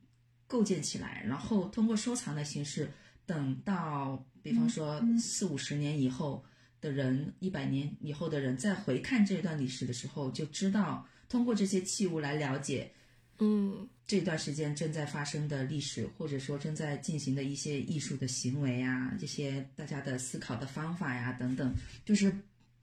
[0.45, 2.91] 构建起来，然后通过收藏的形式，
[3.25, 6.43] 等到比方说四五十年以后
[6.81, 12.91] 的人，一百年以后的人再回看这段历史的时候，就知道通过这些器物来了解。
[13.39, 21.73] 嗯，这段时间正在发生的历史，或者说正在进行的一些艺术的行为啊，这些大家的思考的方法呀，等等，
[22.03, 22.33] 就是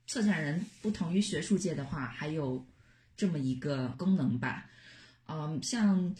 [0.07, 2.65] 策展人不同于学术界的话，还有
[3.15, 4.65] 这么一个功能吧。
[5.27, 6.15] 嗯，像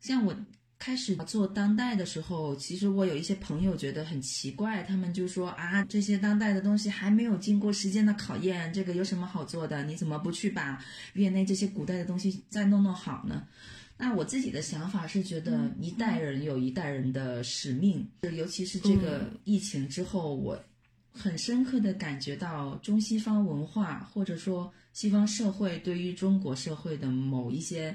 [0.00, 0.36] 像我
[0.78, 9.82] 开始做当代的时候，其实我有一些朋友觉得很奇怪，他们就说啊，这些当代的东西还没有经过时间的考验，这个有什么好做的？
[9.84, 13.46] 你怎么不去把院内这些古代的东西再弄弄好呢？
[14.00, 20.56] 那我自己的想法是觉得一代人有一代人的使命，尤其是这个疫情之后，我
[21.12, 27.92] 很深刻的感觉到中西方文化或者说西方社会对于中国社会的某一些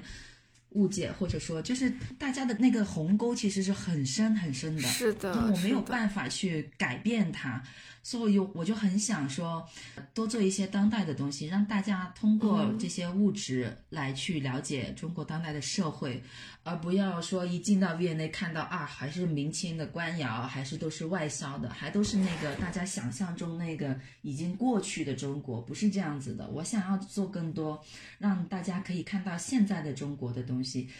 [0.70, 7.62] 误解，或者说就是大家的那个鸿沟其实是很深很深的，是的，我没有办法去改变它，
[8.04, 9.66] 所以我就很想说，
[10.12, 16.22] 多做一些当代的东西，让大家通过嗯这些物质来去了解中国当代的社会，
[16.64, 26.46] 而不要说一进到 V&A 看到啊，还是明清的官窑，还是都是外销的，还都是那个大家想象中那个已经过去的中国，不是这样子的。
[26.50, 27.82] 我想要做更多，
[28.18, 30.90] 让大家可以看到现在的中国的东西。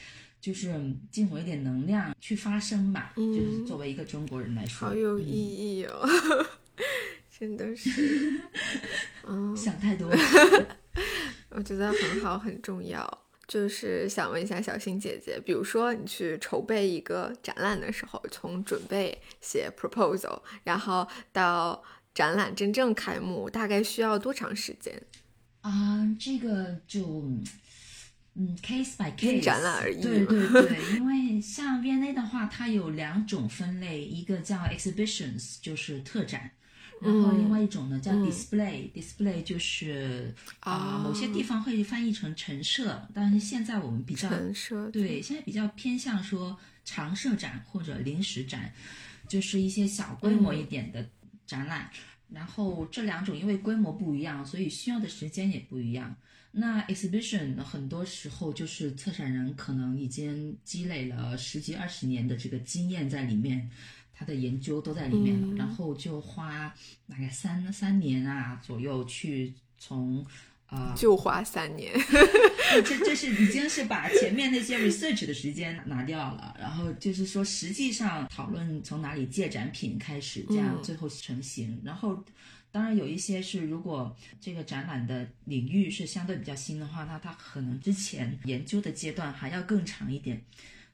[0.40, 0.78] 就是
[1.10, 6.06] 尽我一点能量去发声吧，嗯就是作为一个中国人来说，好有嗯意义哦，
[7.44, 8.40] 真的是，
[9.28, 10.10] 嗯，想太多。
[11.50, 13.06] 我觉得很好，很重要。
[13.46, 24.98] 就是想问一下小新姐姐，比如说你去筹备一个展览的时候，从准备写 proposal，然后到展览真正开幕，大概需要多长时间？
[25.60, 27.04] 啊、这个就
[28.34, 36.50] 嗯 case by case 展览而已对对对，因为像 V&A 的话，它有两种分类，一个叫 exhibitions，就是特展。
[37.04, 38.24] 然后另外一种呢叫嗯。
[38.24, 48.72] display，display、就是啊、哦某些地方会翻译成陈设，但是现在我们比较陈对，现在比较偏向说常设展或者临时展，
[49.28, 51.06] 就是一些小规模一点的
[51.46, 51.90] 展览。
[52.30, 56.16] 然后这两种因为规模不一样，所以需要的时间也不一样。
[56.52, 63.70] 那 exhibition 很多时候就是策展人可能已经积累了十几二十年的这个经验在里面，
[64.14, 66.72] 他的研究都在里面了，嗯然后就花
[67.08, 70.24] 大概三三年啊左右去从
[70.68, 71.92] 呃就花三年。
[72.84, 81.80] 这这是已经是把前面那些 research 的时间拿掉了，然后就是说实际上讨论从哪里借展品开始，这样嗯最后成型。
[81.84, 82.24] 然后
[82.72, 90.42] 当然有一些是如果这个展览的领域是相对比较新的话，那它可能之前研究的阶段还要更长一点。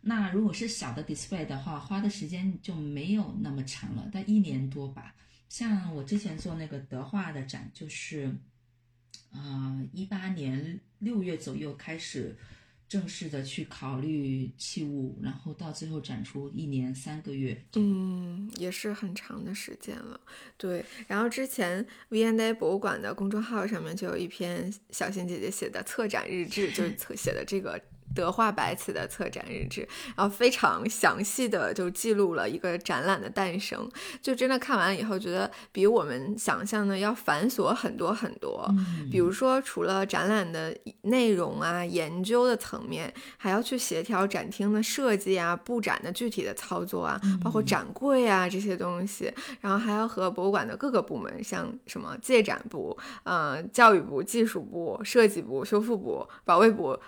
[0.02, 5.14] 那如果是小的 display 的话，花的时间就没有那么长了，但一年多吧。
[5.48, 8.34] 像我之前做那个德化的展，就是，
[9.32, 12.36] 呃，一八年六月左右开始
[12.88, 17.60] 正式的去考虑器物，然后到最后展出一年三个月。
[17.74, 20.20] 嗯，也是很长的时间了。
[20.56, 27.80] 对，然后之前 V N A 博物馆的公众号上面就有一篇小新姐姐写的策展日志，就是策写的这个
[28.14, 33.88] 德化白瓷的策展日志，然后非常详细的就记录了一个展览的诞生。
[34.20, 38.66] 就真的看完以后，觉得比我们想象的要繁琐很多很多。
[38.70, 56.98] 嗯比如说，除了展览的内容啊、研究的层面，还要去协调展厅的设计啊、布展的具体的操作啊，包括展柜啊这些东西，然后还要和博物馆的各个部门，像什么借展部、呃教育部、技术部、设计部、修复部、保卫部。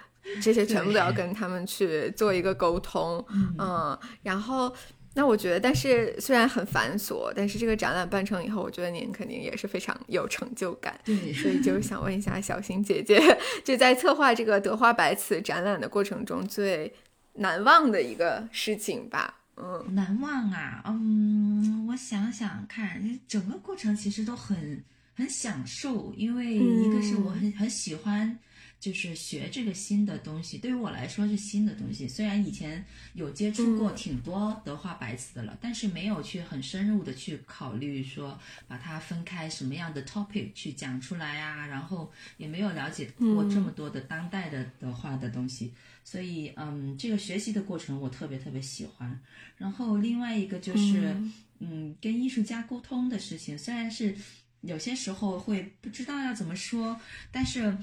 [0.41, 3.25] 这些全部都要跟他们去做一个沟通，
[3.59, 4.73] 嗯，然后
[5.15, 10.99] 那我觉得，但是虽然很繁琐，但是这个展览办成以后，我觉得您肯定也是非常有成就感。
[11.05, 13.21] 对，所以就是想问一下小新姐姐，
[13.65, 16.93] 就在策划这个德化白瓷展览的过程中，最
[17.35, 19.39] 难忘的一个事情吧？
[19.57, 24.83] 嗯难忘啊，嗯，我想想看，整个过程其实都很
[25.15, 28.39] 很享受，因为一个是我很很喜欢
[28.83, 32.09] 就是学这个新的东西，对于我来说是新的东西。
[32.09, 45.73] 虽然以前有接触过挺多德化白瓷的了，但是没有去很深入的去考虑说把它分开什么样的 topic 去讲出来啊，然后也没有了解过这么多的当代的德化的东西。
[46.03, 49.17] 所以，嗯，这个学习的过程我特别特别喜欢。
[49.59, 51.17] 然后另外一个就是，
[51.61, 54.17] 嗯，跟艺术家沟通的事情，虽然是
[54.63, 57.79] 有些时候会不知道要怎么说，但是。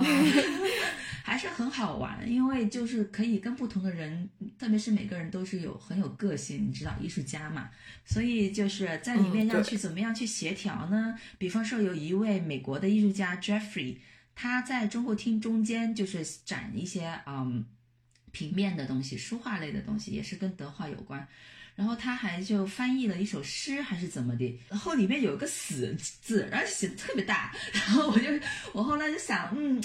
[1.22, 7.68] 还是很好玩，因为就是可以跟不同的人，特别是每个人都是有很有个性，你知道艺术家嘛，
[8.04, 11.18] 所以就是在里面要去怎么样去协调呢？
[11.36, 13.96] 比方说有一位美国的艺术家 Jeffrey，
[14.36, 17.64] 他在中国厅中间就是展一些嗯
[18.30, 21.26] 平面的东西，书画类的东西，也是跟德化有关。
[21.76, 28.28] 然后他还就翻译了一首诗还是怎么的，然后里面有一个死字，而且写的特别大，然后我就
[28.72, 29.80] 我后来就想，嗯，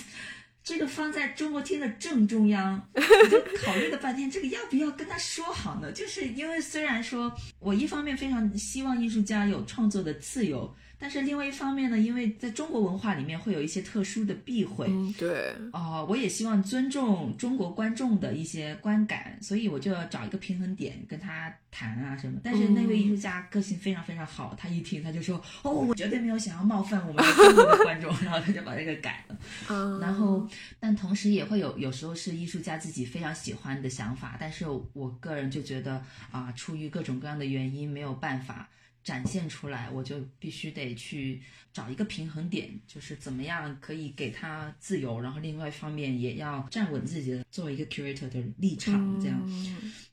[0.64, 5.92] 这个放在中国厅的正中央，我就考虑了半天，这个要不要跟他说好呢？
[5.92, 10.74] 就是因为虽然说我一方面非常希望艺术家有创作的自由。
[11.02, 14.88] 但是另外一方面呢，因为在中国文化里面会有一些特殊的避讳，
[15.18, 22.40] 对，哦，我也希望尊重中国观众的一些观感，所以我就要找一个平衡点跟他谈啊什么。
[22.44, 29.98] 但是那位艺术家个性非常非常好，他一听他就说，哦，我绝对没有想要冒犯我们中国的观众， 然后他就把这个改了。
[30.00, 30.48] 然后，
[30.80, 38.70] 但同时也会有有时候是艺术家自己非常喜欢的想法，但是我个人就觉得啊，出于各种各样的原因没有办法。
[39.04, 41.42] 展现出来，我就必须得去
[41.74, 49.42] 找一个平衡点，就是怎么样可以给他自由，然后另外一方面也要站稳自己的作为一个 curator 的立场，这样。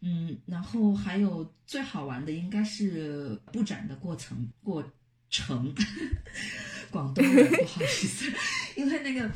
[0.00, 4.84] 嗯，然后还有最好玩的应该是布展的过程过
[5.30, 5.74] 程，
[6.90, 8.32] 广东人不好意思，
[8.76, 9.30] 因为那个。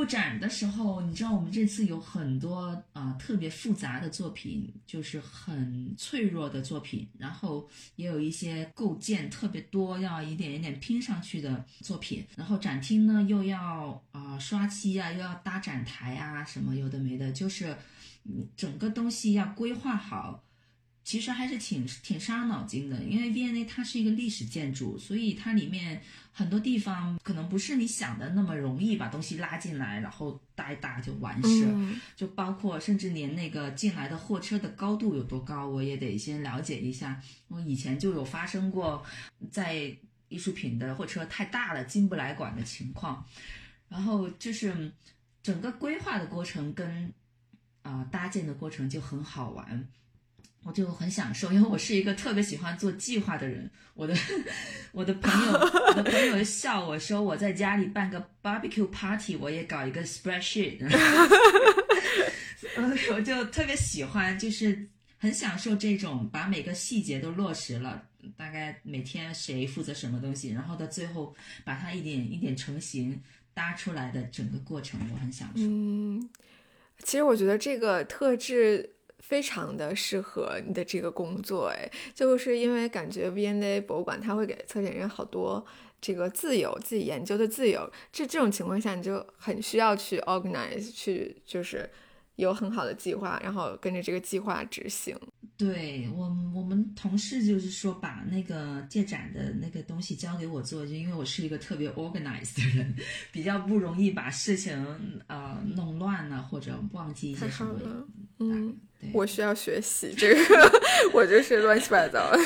[0.00, 12.26] 布展的时候，你知道我们这次有很多啊特别复杂的作品，就是很脆弱的作品，然后也有一些构件特别多，要一点一点拼上去的作品。
[12.34, 17.76] 然后展厅呢又要啊刷漆啊，又要搭展台啊，什么有的没的，就是
[18.56, 20.42] 整个东西要规划好。
[21.02, 26.00] 其实还是挺挺伤脑筋的，因为 V&A 它是一个历史建筑，所以它里面
[26.32, 31.66] 很多地方可能不是你想的那么容易把东西拉进来，然后搭一搭就完事。
[32.14, 37.20] 就包括甚至连那个进来的货车的高度有多高，我也得先了解一下。
[37.48, 39.04] 我以前就有发生过
[39.50, 39.92] 在
[40.28, 43.26] 艺术品的货车太大了进不来馆的情况，
[43.88, 44.92] 然后就是
[45.42, 47.12] 整个规划的过程跟
[47.82, 49.88] 啊搭建的过程就很好玩。
[50.62, 53.70] 我就很享受，因为我是一个特别喜欢做计划的人。
[53.94, 54.14] 我的
[54.92, 60.78] 我的朋友，我的朋友笑我说我在家里办个 barbecue party，我也搞一个 spreadsheet。
[63.12, 64.86] 我就特别喜欢，就是
[65.18, 68.02] 很享受这种把每个细节都落实了，
[68.36, 71.34] 大概每天谁负责什么东西，然后到最后
[71.64, 73.20] 把它一点一点成型
[73.54, 75.62] 搭出来的整个过程，我很享受。
[75.62, 76.28] 嗯，
[77.02, 78.90] 其实我觉得这个特质。
[79.20, 85.64] 非常的适合你的这个工作，哎，就是因为感觉 V&A 博物馆它会给策展人好多
[86.00, 87.90] 这个自由，自己研究的自由。
[88.10, 91.88] 这这种情况下，你就很需要去 organize，去就是
[92.36, 95.16] 有很好的计划，然后跟着这个计划执行。
[95.58, 102.96] 对我，我们同事就是说把那个借展的那个东西交给我做，就因为我是一个特别 organized 的人，
[103.30, 104.74] 比较不容易把事情
[105.26, 108.06] 呃弄乱了或者忘记一些什么。
[108.38, 108.74] 嗯。
[109.12, 110.72] 我需要学习这个，
[111.14, 112.30] 我就是乱七八糟。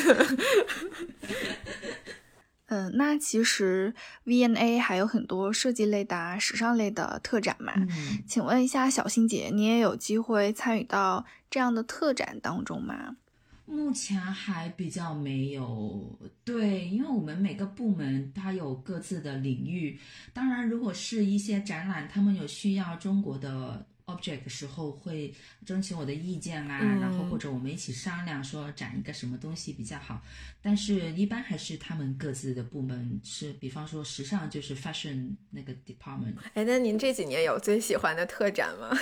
[2.67, 3.93] 嗯，那其实
[4.25, 7.73] V N A 还有很多设计类的、时尚类的特展嘛。
[7.77, 13.17] 嗯请问一下，小新姐，你也有机会参与到这样的特展当中吗？
[13.67, 16.19] 目前还比较没有。
[16.43, 19.99] 对，因为我们每个部门它有各自的领域。
[20.33, 23.87] 当然，如果是一些展览，他们有需要中国的。
[24.07, 25.33] Object 的时候会
[25.65, 30.23] 征求我的意见啊，然后或者我们一起商量说展一个什么东西比较好，
[30.61, 36.35] 但是一般还是他们各自的部门是，比方说时尚就是 fashion 那个 department。
[36.53, 38.95] 哎，那您这几年有最喜欢的特展吗？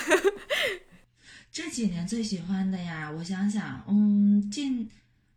[1.51, 4.89] 这几年最喜欢的呀，我想想，嗯，近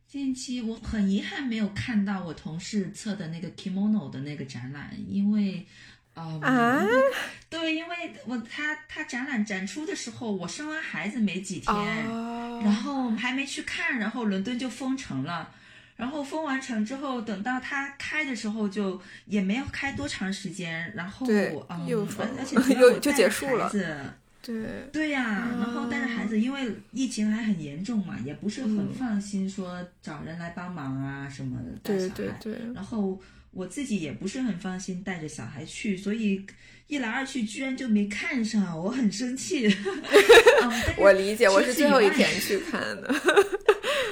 [0.06, 5.66] 近期我很遗憾没有看到我同事测的那个 kimono 的那个展览，因为。
[6.16, 6.82] 啊，
[7.50, 12.06] 对，因为我他他展览展出的时候，我生完孩子没几天，
[12.64, 15.50] 然后还没去看，然后伦敦就封城了，
[15.96, 23.70] 然后封完城之后，等到它开的时候，就也没有开多长时间，然后对嗯，又而而且就结束了
[24.42, 28.94] 对，对呀、然后带着孩子，因为疫情还很严重嘛，也不是很嗯。
[28.94, 32.14] 放心说找人来帮忙啊什么的带小孩。
[32.14, 33.20] 对对，然后
[33.50, 36.44] 我自己也不是很放心带着小孩去，所以
[36.86, 39.66] 一来二去居然就没看上，我很生气。
[40.98, 43.08] 我理解，我是最后一天去 看的。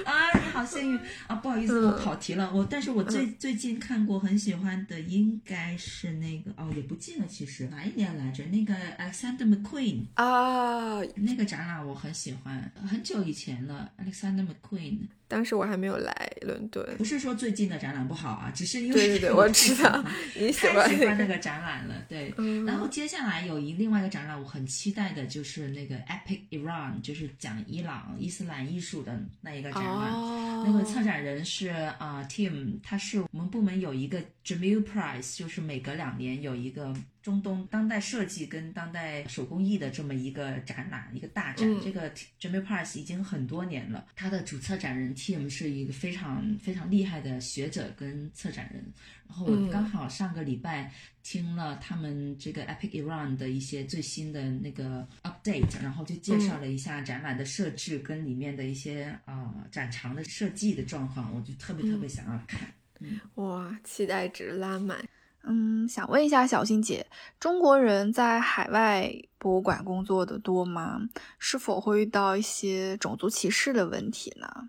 [0.04, 1.34] 啊，你好幸运啊！
[1.36, 2.50] 不好意思，嗯我跑题了。
[2.52, 8.44] 我但是我最、最近看过很喜欢的，应该是那个哦，也不近了，其实哪一年来着？
[8.46, 13.90] 那个 Alexander McQueen 啊，那个展览我很喜欢，很久以前了。
[13.98, 16.84] Alexander McQueen 当时我还没有来伦敦。
[16.98, 20.04] 不是说最近的展览不好啊，只是因为对对对， 我我知道
[20.36, 20.88] 你喜太。
[20.94, 22.32] 喜欢那个展览了，对。
[22.38, 30.12] 嗯然后接下来有一另外一个展览，我很期待的就是那个 Epic Iran，就是讲伊朗伊斯兰艺术的那一个展览。
[30.12, 36.94] 哦，那个策展人是啊、呃 Tim，他是我们部门有一个 Jamil Prize，就是每隔两年有一个
[37.24, 41.66] 中东当代设计跟当代手工艺的这么一个展览，一个大展。
[41.66, 48.84] 嗯这个 Jamil Prize 已经很多年了，他的主策展人 Tim 是一个非常非常厉害的学者跟策展人。
[49.26, 62.70] 然后我嗯刚好上个礼拜听了他们这个 Epic Iran 的一些最新的那个 update，然后就介绍了一下展览的设置跟里面的一些啊、呃展场的设计的状况，我就特别特别想要看。
[63.00, 65.02] 嗯哇，期待值拉满。
[65.46, 67.06] 嗯，想问一下小新姐，
[67.38, 71.00] 中国人在海外博物馆工作的多吗？
[71.38, 74.68] 是否会遇到一些种族歧视的问题呢？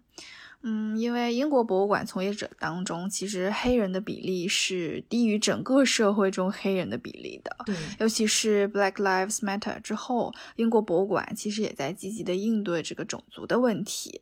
[0.68, 7.56] 嗯，因为英国博物馆从业者当中，其实黑人的比例是低于整个社会中黑人的比例的。
[7.68, 14.22] 对，尤其是 Black Lives Matter 之后，英国博物馆其实也在积极的应对这个种族的问题。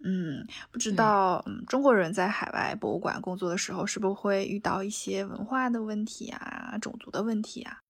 [0.00, 7.82] 嗯，不知道，嗯，中国人在海外博物馆工作的时候，是不是会遇到一些文化的问题啊、种族的问题啊？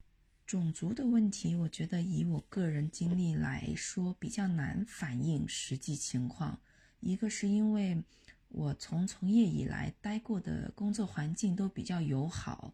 [0.46, 6.58] 种族的问题，我觉得以我个人经历来说，比较难反映实际情况。
[7.00, 8.02] 一个是因为
[8.48, 12.72] 我从从业以来待过的工作环境都比较友好，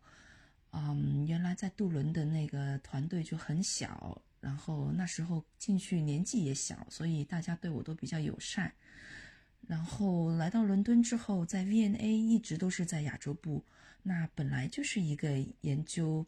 [0.70, 8.72] 嗯，原来在杜伦的那个团队就很小，然后那时候进去年纪也小，所以大家对我都比较友善。
[9.66, 13.64] 然后来到伦敦之后，在 V&A 一直都是在亚洲部，
[14.02, 16.24] 那本来就是一个研究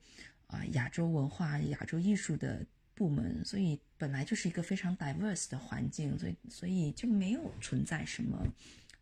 [0.46, 2.64] 啊、亚洲文化、亚洲艺术的
[2.94, 8.38] 部门，所以本来就是一个非常 diverse 的环境，所以所以就没有存在什么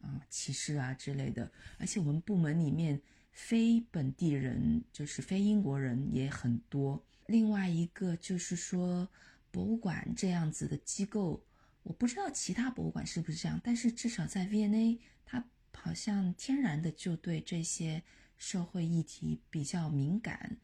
[0.01, 1.51] 啊、歧视啊之类的。
[1.79, 7.01] 而且我们部门里面非本地人，就是非英国人也很多。
[7.27, 9.09] 另外一个就是说，
[9.51, 11.41] 博物馆这样子的机构，
[11.85, 18.03] 我不知道其他博物馆是不是这样，但是至少在 V&A，它好像天然的就对这些
[18.37, 20.57] 社会议题比较敏感。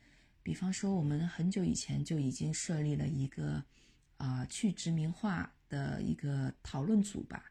[0.43, 3.63] 比方说，我们很久以前就已经设立了一个
[4.17, 7.45] 啊、去殖民化的一个讨论组吧，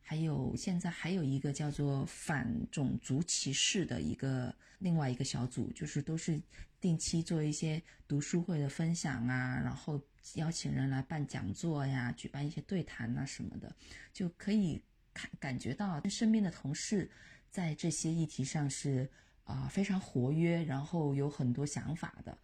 [0.00, 6.40] 还有现在还有一个叫做反种族歧视的一个另外一个小组，就是都是
[6.80, 10.00] 定期做一些读书会的分享啊，然后
[10.34, 13.74] 邀请人来办讲座呀，举办一些对谈啊什么的，
[14.12, 14.82] 就可以
[15.14, 17.10] 看感觉到身边的同事
[17.50, 19.08] 在这些议题上是
[19.44, 22.36] 啊、非常活跃，然后有很多想法的。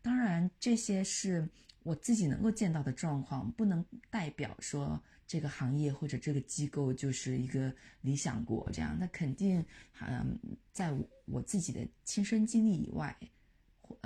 [0.00, 1.46] 当然，这些是
[1.82, 7.70] 我自己能够见到的状况，不能代表说这个行业或者这个机构就是一个
[8.00, 8.96] 理想国这样。
[8.98, 9.62] 那肯定，
[10.00, 10.38] 嗯，
[10.72, 10.94] 在
[11.26, 13.14] 我自己的亲身经历以外，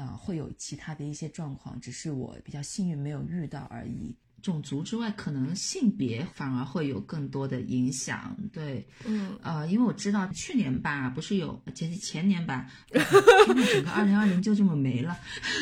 [0.01, 4.15] 啊、会有其他的一些状况，只是我比较幸运没有遇到而已。
[4.43, 8.35] 种族之外，可能性别反而会有更多的影响。
[8.51, 15.15] 对，嗯，呃，因为我知道去年吧，不是有前前年吧，整个二零二零就这么没了，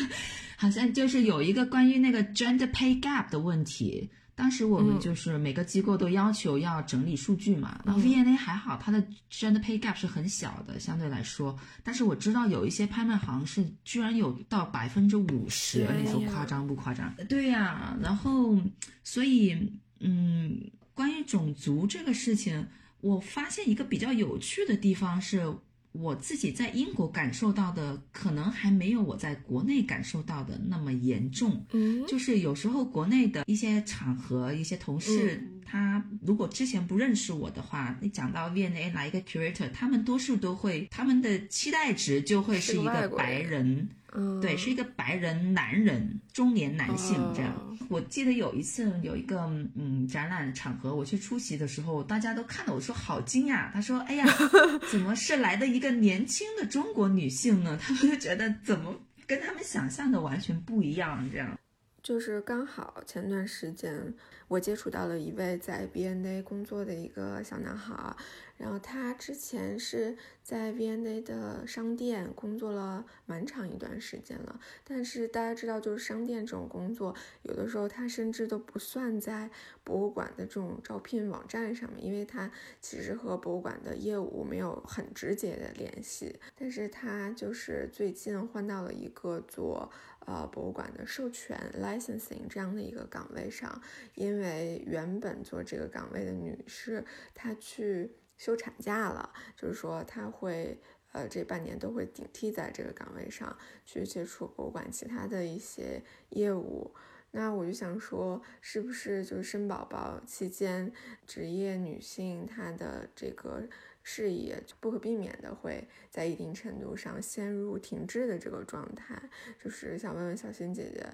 [0.55, 4.09] 好像就是有一个关于那个 gender pay gap 的问题。
[4.39, 11.53] 当时我们嗯就是每个机构都要求要整理数据嘛，然后 VNA 还好，它的 gender pay gap 是很小的，相对来说。
[11.83, 17.13] 但是我知道有一些拍卖行是居然有到百分之五十，你说夸张不夸张？
[17.27, 18.57] 对呀、然后
[19.03, 19.57] 所以
[19.99, 20.57] 嗯，
[20.93, 22.65] 关于种族这个事情，
[23.01, 25.53] 我发现一个比较有趣的地方是。
[25.91, 31.65] 我自己在英国感受到的，可能还没有我在国内感受到的那么严重。
[31.71, 47.53] 嗯，就是有时候国内的一些场合，一些同事，嗯他如果之前不认识我的话，你讲到 V&A 来一个 curator，他们多数都会他们的期待值就会是一个白人，嗯，对，是一个白人男人，中年男性这样。
[47.87, 49.41] 我记得有一次有一个
[49.75, 53.71] 嗯展览场合，我去出席的时候，大家都看到我说好惊讶。
[53.71, 54.25] 他说：“哎呀，
[54.91, 58.95] 怎么是来的一个年轻的中国女性呢？”他们就觉得怎么
[59.25, 61.58] 跟他们想象的完全不一样，这样。
[62.01, 64.13] 就是刚好前段时间
[64.47, 68.15] 我接触到了一位在 B N A 工作的一个小男孩。
[68.57, 79.49] 然后他之前是在 V&A 的商店工作了蛮长一段时间了，但是大家知道，就是商店这种工作，有的时候他甚至都不算在
[79.85, 86.37] 博物馆的这种招聘网站上面，因为他其实和博物馆的业务没有很直接的联系。
[86.57, 89.89] 但是他就是最近换到了一个做
[90.29, 93.81] 呃博物馆的授权 licensing 这样的一个岗位上，
[94.15, 97.03] 因为原本做这个岗位的女士
[97.33, 98.11] 她去。
[98.39, 100.79] 休产假了，就是说她会，
[101.11, 103.53] 呃，这半年都会顶替在这个岗位上
[103.83, 106.95] 去接触博物馆其他的一些业务。
[107.31, 110.89] 那我就想说，是不是就是生宝宝期间，
[111.27, 113.67] 职业女性她的这个
[114.11, 119.21] 事业不可避免的会在一定程度上陷入停滞的这个状态？
[119.63, 121.05] 就是想问问小新姐姐，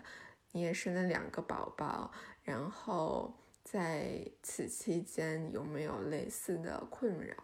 [0.53, 2.11] 你也生了两个宝宝，
[2.43, 3.35] 然后。
[3.67, 7.35] 在此期间有没有类似的困扰？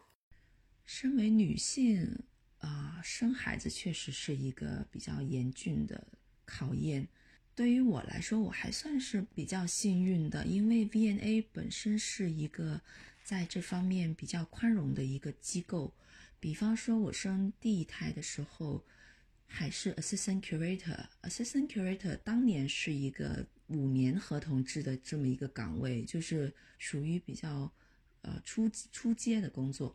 [0.86, 2.20] 身为女性
[2.60, 6.06] 啊，生孩子确实是一个比较严峻的
[6.46, 7.08] 考验。
[7.56, 12.80] 对于我来说，我还算是比较幸运的，因为 VNA 本身是一个
[13.32, 15.94] 在这方面比较宽容的一个机构。
[16.38, 18.84] 比方说，我生第一胎的时候。
[19.54, 27.70] 还是 assistant curator，assistant curator 当年是一个五年合同制的这么一个岗位，就是属于比较
[28.22, 29.94] 呃初初阶的工作。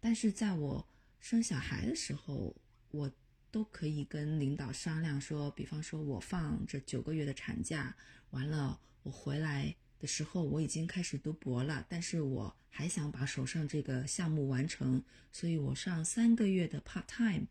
[0.00, 0.84] 但是在我
[1.20, 2.52] 生小孩的时候，
[2.90, 3.08] 我
[3.52, 7.96] 都可以跟领导商量说，比方说我放这九个月的产假，
[8.30, 17.46] 完了我回来的时候我已经开始读博了，但是我还想把手上这个项目完成，所以我上三个月的 part time。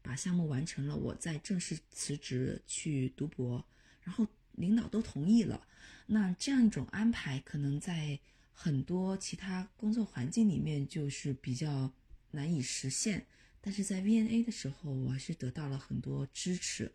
[0.00, 3.62] 把项目完成了，我再正式辞职去读博，
[4.00, 5.66] 然后领导都同意了。
[6.06, 8.18] 那这样一种安排，可能在
[8.52, 11.92] 很多其他工作环境里面就是比较
[12.30, 13.26] 难以实现。
[13.60, 16.90] 但是在 VNA 的时候，我还是得到了很多支持。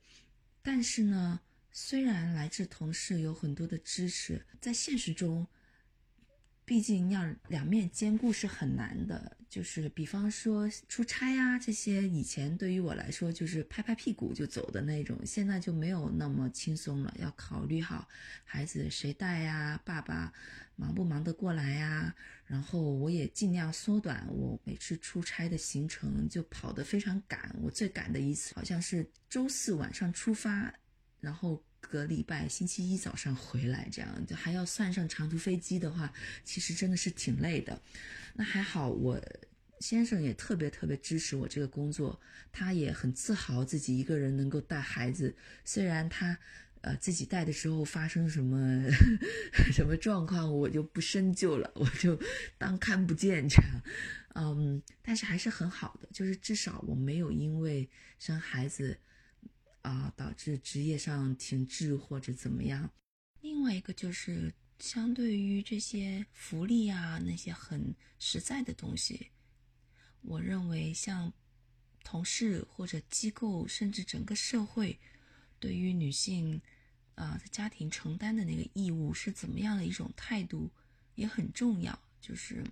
[0.63, 1.39] 但是呢，
[1.73, 5.45] 虽然来自同事有很多的支持，在现实中。
[6.65, 18.07] 毕竟要两面兼顾是很难的，就是比方说出差呀这些，以前对于我来说就是拍拍屁股就走的那种，现在就没有那么轻松了，要考虑好
[18.45, 20.31] 孩子谁带呀，爸爸
[20.77, 22.15] 忙不忙得过来呀，
[22.45, 27.53] 然后我也尽量缩短我每次出差的行程，就跑得非常赶。
[27.61, 30.73] 我最赶的一次好像是周四晚上出发，
[31.23, 31.63] 然后。
[31.85, 36.11] 隔礼拜星期一早上回来，这样就还要算上长途飞机的话，
[36.45, 37.79] 其实真的是挺累的。
[38.33, 39.21] 那还好，我
[39.81, 42.19] 先生也特别特别支持我这个工作，
[42.53, 45.35] 他也很自豪自己一个人能够带孩子。
[45.65, 46.35] 虽然他
[46.81, 48.89] 呃自己带的时候发生什么
[49.71, 52.17] 什么状况，我就不深究了，我就
[52.57, 53.81] 当看不见这样。
[54.35, 58.97] 嗯，但是还是很好的，就是至少我没有因为生孩子。
[59.83, 62.89] 啊，导致职业上停滞或者怎么样？
[63.41, 69.27] 另外一个就是，相对于这些福利啊，那些很实在的东西，
[70.21, 71.31] 我认为像
[72.01, 74.97] 同事或者机构，甚至整个社会，
[75.59, 76.61] 对于女性
[77.15, 80.71] 啊，在家庭承担的那个义务是怎么样的一种态度，
[81.15, 81.97] 也很重要。
[82.21, 82.63] 就是，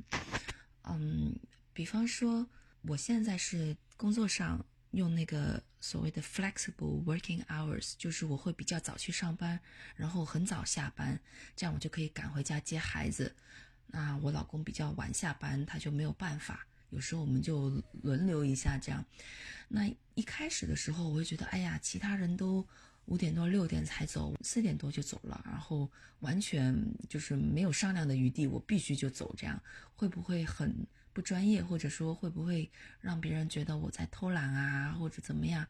[0.83, 1.35] 嗯，
[1.73, 2.47] 比方说，
[2.83, 4.65] 我现在是工作上。
[4.91, 9.59] 用那个所谓的 flexible working hours，就是我会比较早去上班，
[9.95, 11.19] 然后很早下班，
[11.55, 13.33] 这样我就可以赶回家接孩子。
[13.87, 16.67] 那我老公比较晚下班，他就没有办法。
[16.89, 17.69] 有时候我们就
[18.03, 19.03] 轮流一下这样。
[19.69, 22.67] 那一开始的时候，我会觉得，哎呀，其他人都
[23.05, 25.89] 五点多六点才走，四点多就走了，然后
[26.19, 26.75] 完全
[27.07, 29.61] 就是没有商量的余地，我必须就走，这样
[29.95, 30.85] 会不会很？
[31.13, 35.67] 不专业，或者说会不会让别人觉得我在偷懒啊，或者怎么样？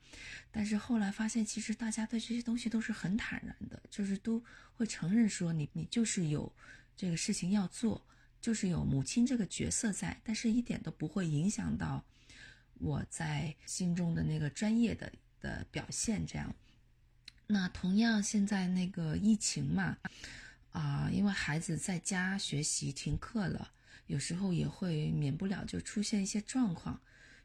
[0.51, 4.43] 但是后来发现，其实大家对这些东西都是很坦然的，就是都
[4.75, 6.51] 会承认说你你就是有
[6.95, 8.05] 这个事情要做，
[8.39, 12.03] 就是有母亲这个角色在，但是一点都不会影响到
[12.75, 16.25] 我在心中的那个专业的的表现。
[16.25, 16.53] 这样，
[17.47, 19.97] 那同样现在那个疫情嘛。
[20.71, 23.69] 啊，因为孩子在家学习停课了，
[24.11, 26.99] 有时候也会免不了就出现一些状况。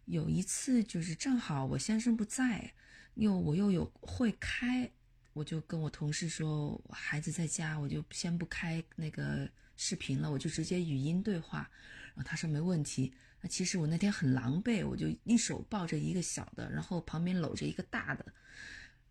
[0.07, 2.73] 有一次就是正好我先生不在，
[3.15, 4.91] 又我又有会开，
[5.33, 11.71] 我就跟我同事说孩子在家，我就先不开那个视频了，我就直接语音对话。
[12.17, 13.15] 然后他说没问题。
[13.41, 18.27] 那其实我那天很狼狈，我就一手抱着一个小的，然后旁边搂着一个大的。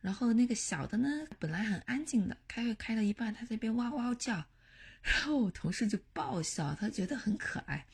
[0.01, 1.07] 然后那个小的呢，
[1.39, 4.43] 本来很安静的，开会开到一半，他这边哇哇叫，
[5.05, 7.85] 然后我同事就爆笑，他觉得很可爱。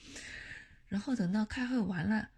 [0.87, 2.29] 然后等到开会完了。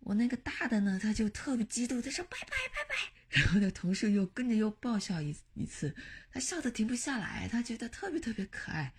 [0.00, 2.94] 我那个大的呢，他就特别激动，他说拜拜拜拜，
[3.42, 5.96] 然后那同事又跟着又爆笑一一次，
[6.30, 8.92] 他笑得停不下来，他觉得特别特别可爱，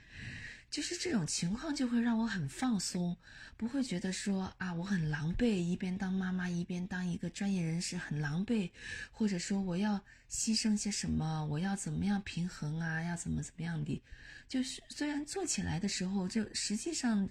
[0.69, 3.15] 就是这种情况就会让我很放松，
[3.55, 8.69] 不会觉得说啊我很狼狈，一边当妈妈一边当一个专业人士很狼狈，
[9.11, 9.99] 或者说我要
[10.29, 14.01] 牺牲些什么，我要怎么样平衡啊，要怎么怎么样的，
[14.47, 17.29] 就是虽然做起来的时候就实际上。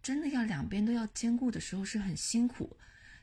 [0.00, 2.74] 真的要两边都要兼顾的时候是很辛苦，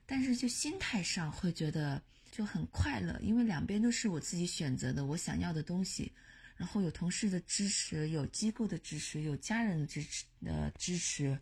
[0.05, 1.99] 但是就心态上会觉得
[2.30, 6.11] 就很快乐，因为两边都是我自己选择的，我想要的东西，
[6.58, 11.38] 然后有同事的支持，有机构的支持，有家人的支持的支持，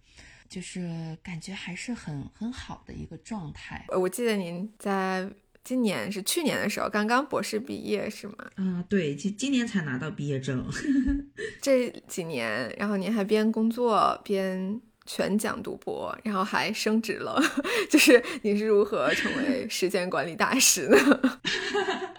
[0.50, 3.86] 就是感觉还是很很好的一个状态。
[3.90, 5.30] 我记得您在
[5.64, 8.36] 今年是去年的时候刚刚博士毕业是吗？
[8.56, 10.66] 啊，对，今今年才拿到毕业证。
[11.62, 14.82] 这几年，然后您还边工作边。
[15.06, 17.38] 全奖读博，然后还升职了，
[17.92, 20.98] 就是你是如何成为时间管理大师呢？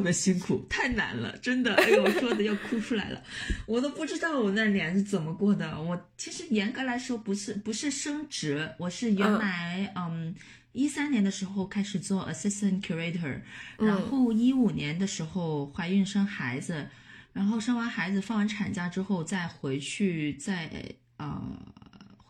[0.00, 1.74] 特别辛苦， 太难了，真的。
[1.74, 3.22] 哎呦，我说的要哭出来了，
[3.66, 5.78] 我都不知道我那年是怎么过的。
[5.80, 10.34] 我其实严格来说不是不是升职，我是原来嗯
[10.72, 13.40] 一三年的时候开始做 assistant curator，
[13.78, 16.88] 然后一五年的时候怀孕生孩子，
[17.34, 20.70] 然后生完孩子放完产假之后再回去再
[21.18, 21.42] 呃。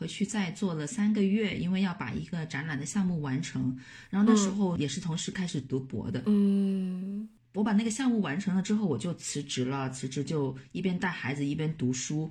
[0.00, 3.78] 回去再做了三个月，因为要把一个展览的项目完成。
[4.08, 6.22] 然后那时候也是同时开始读博的。
[6.24, 9.90] 嗯，我把那个项目完成了之后，我就辞职了。
[9.90, 12.30] 辞职就一边带孩子一边读书。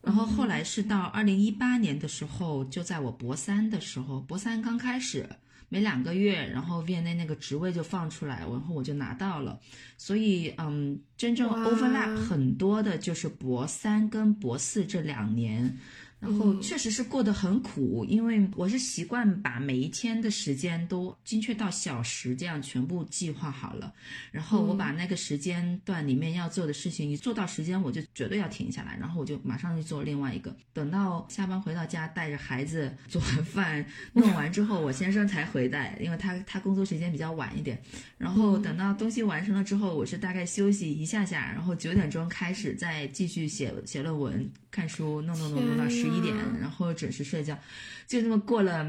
[0.00, 5.28] 然后后来是到二零一八年的时候，就在我博三的时候，博三刚开始
[5.68, 9.58] 没两个月，然后 V&A 那个职位就放出来，然后我就拿到了。
[9.96, 15.78] 所以，嗯，真正 overlap 很多的就是博三跟博四这两年。
[16.22, 23.92] 然后确实是过得很苦，因为我是习惯把每一天的时间都精确到小时这样全部计划好了，
[24.30, 30.54] 然后我把那个时间段里面要做的事情一做到时间，我就绝对要停下来，然后我就马上去做另外一个。
[30.72, 37.82] 等到下班回到家，带着孩子 做完饭弄完之后，我先生才回来，因为他他工作时间比较晚一点。
[38.16, 46.08] 然后等到东西完成了之后，我是大概休息一下下，然后九点钟开始再继续写写论文、看书，弄弄弄弄到十。
[46.12, 47.56] 一点，然后准时睡觉，
[48.06, 48.84] 就这么过了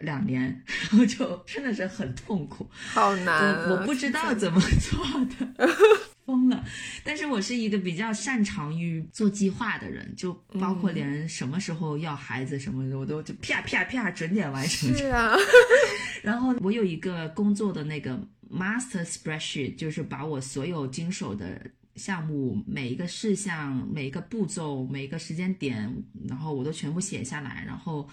[0.00, 5.04] 两年，然后就真的是很痛苦，好难，我不知道怎么 做
[5.38, 5.68] 的，
[6.24, 6.64] 疯了。
[7.02, 14.94] 但是我是一个比较擅长于做计划的人，就包括连什么时候要孩子什么的，我都就啪啪啪准点完成。
[14.96, 15.34] 是啊，
[16.22, 18.16] 然后我有一个工作的那个
[18.48, 21.60] master spreadsheet，就是把我所有经手的。
[22.00, 25.94] 项目每一个事项、每一个步骤、每一个时间点，
[26.26, 28.08] 然后我都全部写下来，然后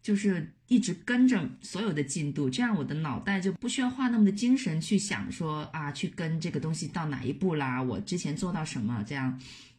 [0.00, 9.36] 就是一直跟着所有的进度，这样我的脑袋就不需要花那么的精神去想说啊，去跟这个东西到哪一步啦，我之前做到什么这样。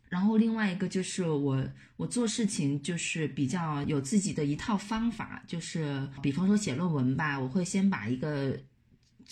[0.09, 8.59] 然后另外一个就是我我做事情就是比较有自己的一套方法，就是比方说写论文吧，我会先把一个。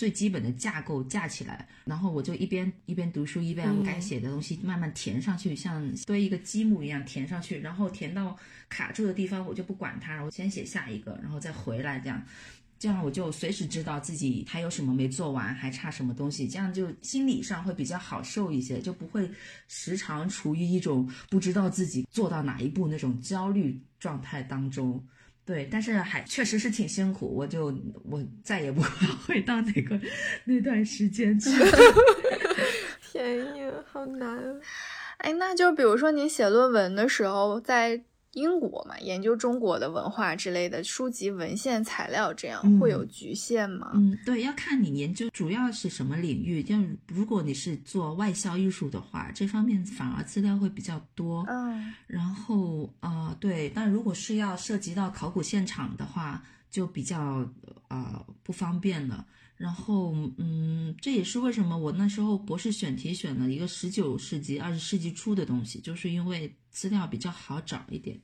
[0.01, 8.35] 最基本的架构架起来，然后我就一边一边读书，一边该写的东西慢慢填上去，像堆一个积木一样填上去，然后填到
[8.67, 12.19] 卡住的地方，我就不管它，然后先写下一个，然后再回来，这样，
[12.79, 19.29] 这样我就随时知道自己还有什么没做完，还差什么东西，这样就心理上会比较好受一些，就不会
[19.67, 25.05] 时常处于一种不知道自己做到哪一步那种焦虑状态当中。
[25.45, 27.65] 对，但是还确实是挺辛苦，我就
[28.03, 28.89] 我再也不会
[29.25, 29.99] 回到那个
[30.45, 31.49] 那段时间去。
[33.11, 34.59] 天呀，好难！
[35.17, 38.03] 哎，那就比如说你写论文的时候，在。
[38.34, 43.91] 英国嘛，研究中国的文化之类的书籍、文献、材料，这样会有局限吗？
[43.93, 46.63] 嗯，对，要看你研究主要是什么领域。
[46.63, 46.75] 就
[47.07, 51.43] 如果你是做外销艺术的话，这方面反而资料会比较多。
[51.49, 57.45] 嗯，然后呃，对，但如果是要涉及到考古现场的话，就比较
[57.89, 59.25] 呃不方便了。
[59.62, 68.20] 然后，嗯，这也是为什么我那时候博士选题选了一个十九世纪、二十世纪初的东西，就是因为资料比较好找一点。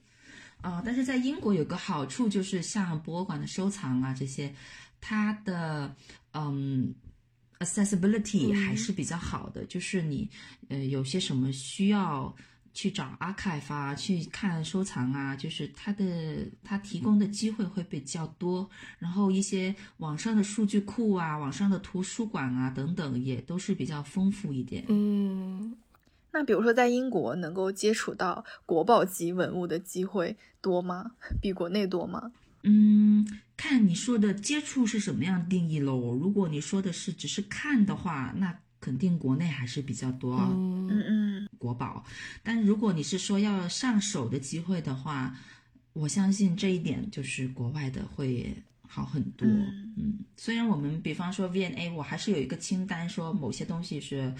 [0.62, 4.52] 啊、但是在英国有个好处就是，像博物馆的收藏啊这些，
[5.00, 5.96] 它的
[6.34, 6.92] 嗯
[7.60, 10.28] accessibility 还是比较好的，就是你
[10.70, 12.36] 呃有些什么需要。
[12.78, 18.70] 去找 archive 啊，去看收藏啊，就是它的它提供的机会会比较多，
[19.00, 24.86] 然后一些网上的数据库啊、网上的图书馆啊等等，也都是比较丰富一点。
[24.90, 25.76] 嗯，
[26.32, 31.14] 那比如说在英国能够接触到国宝级文物的机会多吗？
[31.42, 32.32] 比国内多吗？
[32.62, 33.26] 嗯，
[33.56, 36.16] 看你说的接触是什么样定义喽。
[36.16, 40.36] 如果你说的是只是看的话，那肯定国内还是比较多。
[40.36, 42.06] 嗯嗯嗯，国宝，
[42.44, 45.36] 但如果你是说要上手的机会的话，
[45.92, 48.56] 我相信这一点就是国外的会
[48.88, 49.46] 好很多。
[49.48, 54.34] 嗯嗯，虽然我们比方说 VNA，我还是有一个清单，说某些东西是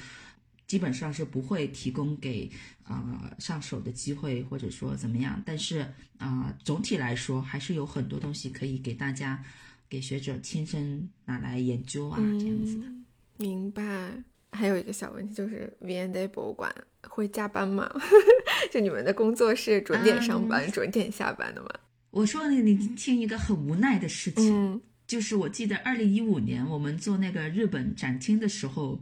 [0.68, 2.50] 基本上是不会提供给
[2.84, 5.80] 啊、呃上手的机会，或者说怎么样，但是
[6.18, 9.44] 啊、呃总体来说还是有很多东西可以给大家
[9.90, 12.88] 给学者亲身拿来研究啊，这样子的。
[13.40, 13.84] 嗯明白。
[14.52, 16.74] 还有一个小问题就是 V&A 博物馆
[17.10, 17.90] 会加班吗？
[18.72, 21.70] 就你们的工作是准点上班、准点下班的吗？
[22.12, 24.74] 我说你，你听一个很无奈的事情。
[24.74, 29.02] 嗯就是我记得二零一五年我们做那个日本展厅的时候，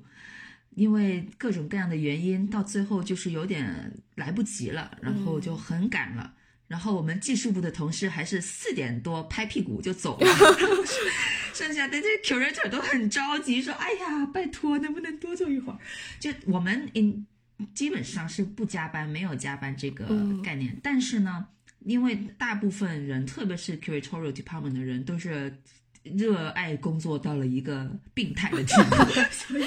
[0.76, 6.34] 因为各种各样的原因，到最后就是有点来不及了，然后就很赶了。
[6.68, 10.28] 然后我们技术部的同事还是四点多拍屁股就走了，
[11.56, 15.80] 剩下的这 curator 都很着急，说：“哎呀，拜托，能不能多做一会儿？”
[16.20, 17.26] 就我们 in
[17.74, 20.78] 基本上是不加班，没有加班这个嗯概念。
[20.84, 21.48] 但是呢，
[21.86, 25.58] 因为大部分人，特别是 curatorial department 的人，都是
[26.04, 28.96] 热爱工作到了一个病态的地步，
[29.32, 29.64] 所以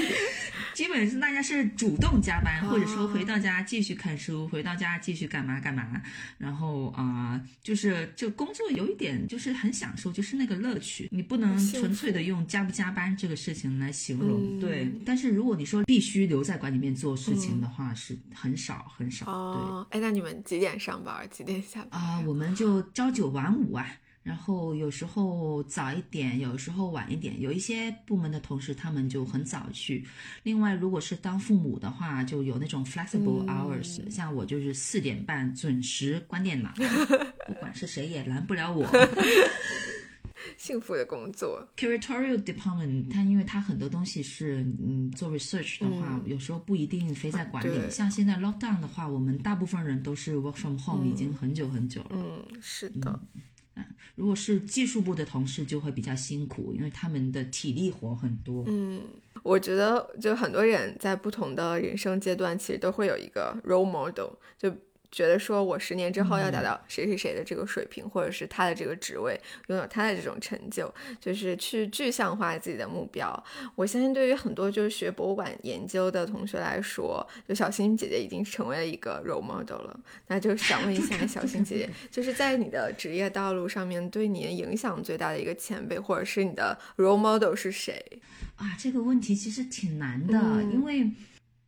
[0.79, 6.01] 基本上大家是主动加班，或者说回到家继续看书，回到家继续干嘛干嘛。
[6.39, 14.39] 然后啊、就是就工作有一点就是很享受，就是那个乐趣，你不能纯粹的用加不加班这个事情来形容。
[14.41, 19.27] 嗯对，但是如果你说必须留在馆里面做事情的话，是很少很少。
[19.27, 19.35] 对。
[19.35, 21.29] 哦，哎，那你们几点上班？
[21.29, 22.01] 几点下班？
[22.01, 23.85] 啊、我们就朝九晚五啊，
[24.29, 27.41] 然后有时候早一点，有时候晚一点。
[27.41, 30.05] 有一些部门的同事他们就很早去。
[30.43, 36.71] 另外，如果是当父母的话，就有那种 flexible 嗯 hours，、像我就是四点半准时关电脑，
[37.49, 38.87] 不管是谁也拦不了我。
[40.57, 41.67] 幸福的工作。
[41.77, 47.69] Curatorial department，它因为它很多东西是嗯做 research 的话，有时候不一定非在馆里。
[47.69, 52.11] 对像现在 lockdown 的话，我们大部分人都是 work from home，、已经很久很久了。
[52.13, 53.19] 嗯，是的。
[54.15, 58.65] 如果是技术部的同事，就会比较辛苦，因为他们的体力活很多。
[58.67, 59.01] 嗯，
[59.43, 64.75] 我觉得就很多人在不同的人生阶段，其实都会有一个 role model，就
[65.11, 73.45] 觉得说我十年之后要达到谁谁谁的这个水平，或者是他的这个职位，拥有他的这种成就，就是去具象化自己的目标。
[73.75, 79.99] 我相信对于很多就是学博物馆研究的同学来说，就小新姐姐已经成为了一个 role model 了。
[80.27, 88.05] 那就想问一下小新姐姐，就是在你的职业道路上面对你影响最大的一个前辈，或者是你的 role model 是谁？
[88.57, 91.11] 啊，这个问题其实挺难的，嗯因为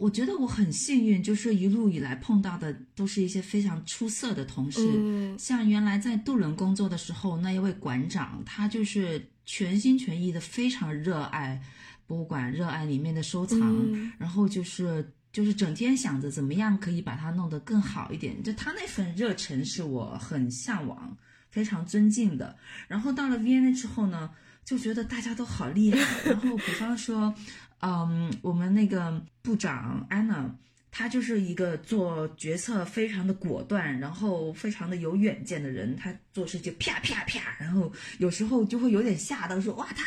[0.01, 4.81] 我觉得我很幸运，就是一路以来碰到的都是一些非常出色的同事。
[4.97, 11.61] 嗯像原来在杜伦工作的时候，那一位馆长，他就是全心全意的，非常热爱
[12.07, 18.43] 博物馆，热爱里面的收藏，嗯然后就是就是整天想着怎么样可以把它弄得更好一点。
[18.43, 21.15] 就他那份热忱是我很向往、
[21.51, 22.57] 非常尊敬的。
[22.89, 24.31] 然后到了 V&A 之后呢，
[24.65, 26.25] 就觉得大家都好厉害。
[26.25, 27.35] 然后比方说，
[27.81, 30.55] 嗯，我们那个部长安娜。
[30.93, 35.95] 她就是一个做决策非常的果断，然后非常的有远见的人。
[35.95, 40.05] 她做事就啪啪啪，然后有时候就会有点吓到，说哇，他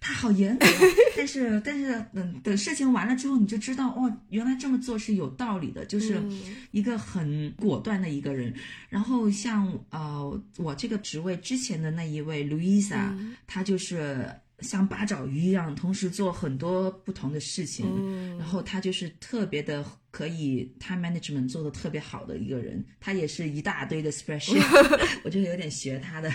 [0.00, 0.80] 他好严格啊。
[1.18, 6.40] 但是但是等等事情完了之后，你就知道哦，原来这么做是有道理的，就是嗯
[6.70, 8.54] 一个很果断的一个人。
[8.88, 14.32] 然后像呃我这个职位之前的那一位 Louisa，、嗯她就是
[14.62, 17.86] 像八爪鱼一样，同时做很多不同的事情。
[17.88, 24.62] 嗯然后他就是特别的可以 time management 做的特别好的一个人，他也是一大堆的 spreadsheet，
[25.22, 26.32] 我就有点学他的。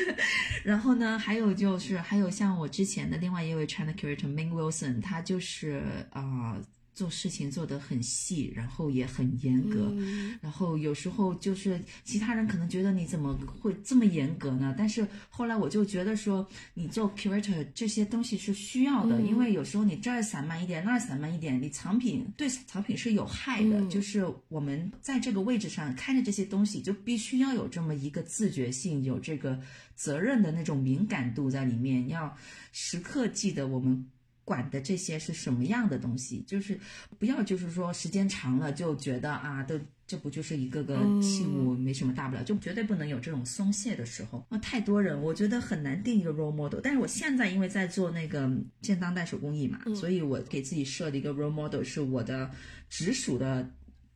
[0.64, 6.62] 然后呢，还有就是还有像我之前的另外一位 China curator Ming Wilson，他就是啊、呃
[6.94, 14.74] 做事情做得很细，然后也很严格，嗯然后有时候就是其他人可能觉得你怎么会这么严格呢？
[14.76, 23.80] 但是后来我就觉得说，你做 curator 这些东西是需要的，嗯因为有时候你这儿散漫一点，那儿散漫一点，你藏品对藏品是有害的。
[23.80, 29.58] 嗯就是我们在这个位置上看着这些东西，就必须要有这么一个自觉性，有这个
[29.94, 32.36] 责任的那种敏感度在里面，要
[32.70, 34.06] 时刻记得我们。
[34.44, 36.44] 管的这些是什么样的东西？
[36.46, 36.78] 就是
[37.18, 44.44] 不要就是说时间长了就觉得啊，都这不就是一个个器物，没什么大不了，就绝对不能有这种松懈的时候。
[44.50, 46.80] 那太多人，我觉得很难定一个 role model。
[46.82, 48.50] 但是我现在因为在做那个
[48.82, 52.50] 现当代手工艺嘛，所以我给自己设的一个 role model 是我的
[52.90, 53.70] 直属的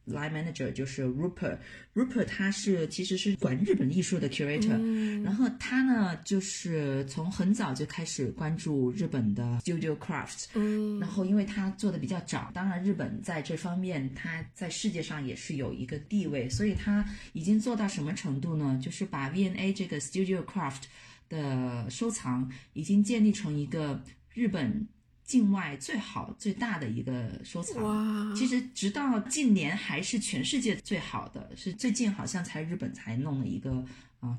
[0.07, 1.59] line manager，就是 Rupert。
[1.95, 18.79] Rupert 他是其实是管日本艺术的 curator，、然后他呢就是从很早就开始关注日本的 studio craft，嗯然后因为他做的比较早，当然日本在这方面他在世界上也是有一个地位，所以他已经做到什么程度呢？
[18.83, 20.83] 就是把 V&A 这个 studio craft
[21.29, 24.03] 的收藏已经建立成一个
[24.35, 24.87] 日本
[25.27, 27.83] 境外最好最大的一个收藏。
[27.83, 33.85] 哇，其实直到近年还是全世界最好的，是最近好像才日本才弄了一个
[34.21, 34.39] 啊、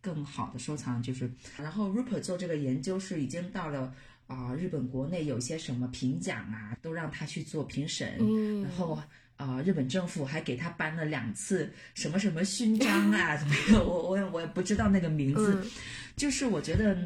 [0.00, 3.92] 更好的收藏，就是然后 Rupert 做这个研究是已经到了
[4.26, 8.98] 啊、日本国内有些什么评奖啊，都让他去做评审，嗯然后。
[9.38, 13.38] 啊、日本政府还给他颁了两次什么什么勋章啊？
[13.70, 15.70] 我我也我也不知道那个名字，嗯
[16.16, 16.98] 就是我觉得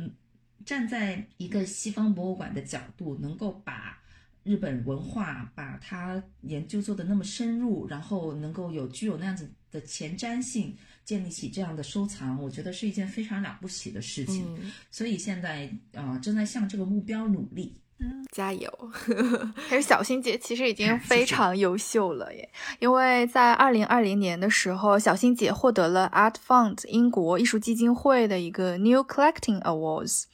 [0.65, 3.99] 站在一个西方博物馆的角度，能够把
[4.45, 14.45] 日本文化把它研究做的那么深入，然后能够有具有那样子的前瞻性，建立起这样的收藏，我觉得是一件非常了不起的事情。
[14.57, 17.77] 嗯，所以现在啊、呃正在向这个目标努力。
[18.31, 18.71] 加油！
[19.69, 22.49] 还有小新姐其实已经 非常优秀了耶，
[22.79, 30.25] 因为在二零二零年的时候，小新姐获得了 Art Fund 英国艺术基金会的一个 New Collecting Awards，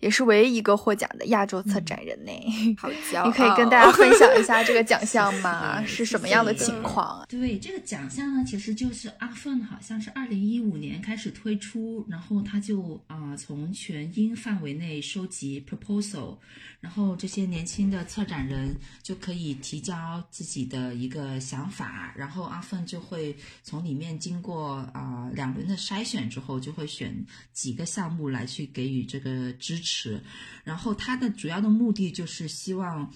[0.00, 2.76] 也是唯一一个获奖的亚洲策展人呢。
[2.78, 3.26] 好骄傲！
[3.26, 5.82] 你可以跟大家分享一下这个奖项吗？
[5.86, 7.24] 是是什么样的情况？
[7.28, 16.36] 对这个奖项呢，其实就是 Art Fund 好像是二零一五年开始推出，然后他就啊、从全英范围内收集 proposal，
[16.80, 30.22] 然后这些年轻的策展人就可以提交自己的一个想法，然后阿凤就会从里面经过啊、两轮的筛选之后，就会选几个项目来去给予这个支持，
[30.64, 33.12] 然后他的主要的目的就是希望。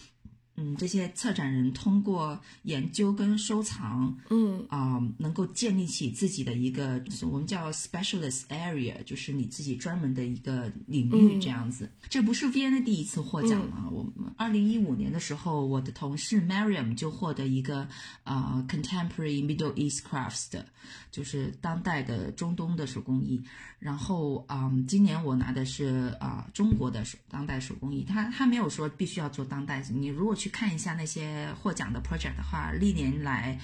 [0.60, 11.90] 嗯，这些策展人通过研究跟收藏，嗯啊、能够建立起自己的一个我们叫 specialist area，就是你自己专门的一个领域嗯这样子。
[12.10, 17.88] 这不是 VN 第一次获奖了，我们二零一五年的时候，我的同事 Mariam 就获得一个
[18.24, 20.66] 呃 contemporary Middle East crafts 的，
[21.10, 23.42] 就是当代的中东的手工艺。
[23.78, 29.82] 然后，嗯，今年我拿的是啊、中国的手当代手工艺，他他没有说必须要做当代。
[29.90, 33.58] 你如果去看一下那些获奖的 project 的话，历年来。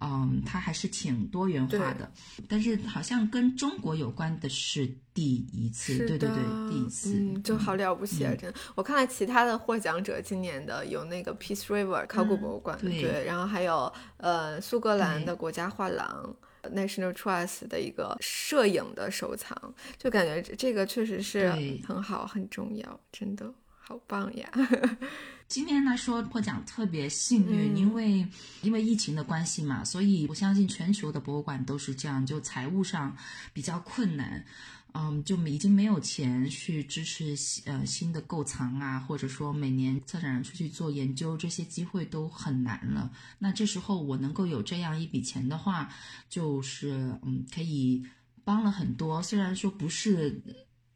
[0.00, 2.08] 嗯，它还是挺多元化的，
[2.46, 8.30] 但是好像跟中国有关的是第一次，对对对，第一次，嗯，就好了不起啊！
[8.30, 16.36] 嗯真的，我看了其他的获奖者，今年的有那个 Peace River 考古博物馆，嗯对然后还有呃苏格兰的国家画廊。
[16.74, 19.56] National Trust 的一个摄影的收藏，
[19.96, 21.50] 就感觉这这个确实是
[21.86, 24.48] 很好、很重要，真的好棒呀！
[25.48, 28.28] 今天来说获奖特别幸运，嗯因为
[28.60, 33.16] 因为疫情的关系嘛，所以我相信全球的博物馆都是这样，就财务上
[33.54, 34.44] 比较困难。
[34.92, 37.36] 嗯，就已经没有钱去支持
[37.66, 43.10] 呃新的购藏啊，或者说每年策展人出去做研究，这些机会都很难了。
[43.38, 45.88] 那这时候我能够有这样一笔钱的话，
[46.28, 48.02] 就是嗯可以
[48.44, 49.22] 帮了很多。
[49.22, 50.42] 虽然说不是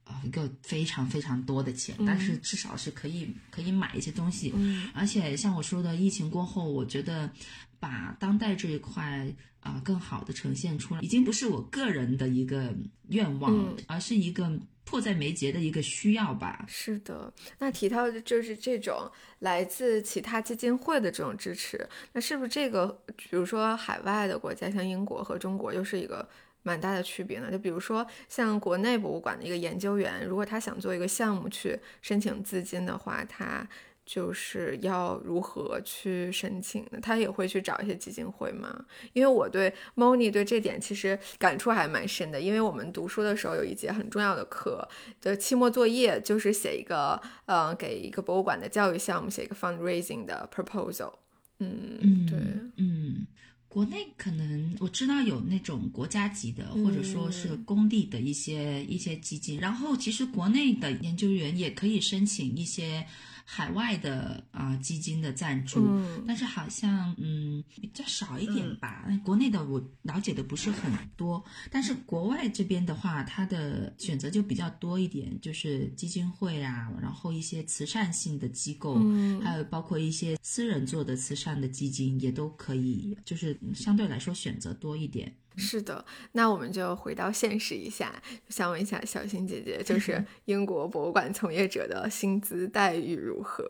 [0.04, 4.52] 呃一个非常非常多的钱，但是至少是可以可以买一些东西。
[4.54, 7.30] 嗯而且像我说的，疫情过后，我觉得
[7.78, 9.26] 把当代这一块
[9.60, 12.74] 啊、更好的呈现出来，已经不是我个人的一个
[13.10, 14.50] 愿望，嗯而是一个
[14.84, 16.64] 迫在眉睫的一个需要吧。
[16.66, 26.28] 是的，那提到的就是这种来自其他基金会的这种支持，那是不是这个，比如说海外的国家，像英国和中国，又是一个
[26.62, 27.50] 蛮大的区别呢？
[27.50, 33.68] 就比如说像国内博物馆的一个研究员，如果他想做一个项目去申请资金的话，他
[34.04, 36.98] 就是要如何去申请呢？
[37.00, 38.84] 他也会去找一些基金会吗？
[39.12, 44.86] 因为我对 Moni 对这点其实感触还蛮深的，因为我们读书的时候有一节很重要的课，
[45.20, 51.12] 的期末作业就是写一个呃给一个博物馆的教育项目写一个 fundraising 的 proposal。
[51.60, 52.38] 嗯，嗯，对，
[52.78, 53.24] 嗯，
[53.72, 63.06] 国内可能我知道有那种国家级的，或者说是嗯公立的一些一些基金，然后其实国内的研究员也可以申请一些
[63.44, 69.06] 海外的啊、基金的赞助，嗯但是好像嗯比较少一点吧。
[69.24, 85.34] 国内的我了解的不是很多，但是国外这边的话，它的选择就比较多一点，就是基金会啊，然后一些慈善性的机构，嗯还有包括一些私人做的慈善的基金也都可以，就是相对来说选择多一点。
[85.56, 88.12] 是的，那我们就回到现实一下，
[88.48, 93.64] 想问一下小新姐姐，就是英国博物馆从业者的薪资待遇如何？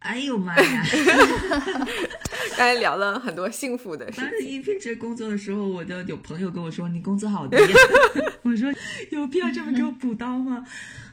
[0.00, 0.82] 哎呦妈呀！
[2.56, 7.62] 刚才聊了很多幸福的事当时情，应聘这工作的时候，我的有朋友跟我说：“你工资好低、啊。
[8.44, 8.70] ”我说
[9.10, 10.64] ：“有必要这么给我补刀吗？”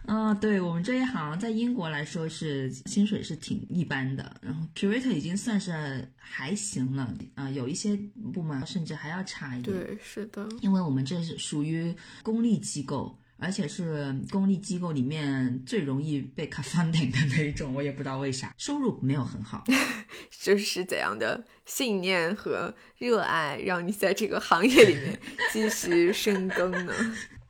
[0.07, 7.97] 啊、对我们这一行在英国来说是薪水是挺一般的，然后 curator 已经算是还行了啊、有一些
[8.33, 9.77] 部门甚至还要差一点。
[9.77, 19.63] 对，是的，因为我们这是属于公立机构，而且是公立机构里面最容易被 cut funding 的那一种，我也不知道为啥，收入没有很好。
[20.41, 25.19] 就是怎样的信念和热爱让你在这个行业里面
[25.53, 26.93] 继续深耕呢？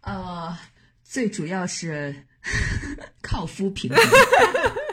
[0.02, 0.56] 呃，
[1.04, 2.14] 最主要是
[3.22, 4.00] 靠夫平衡。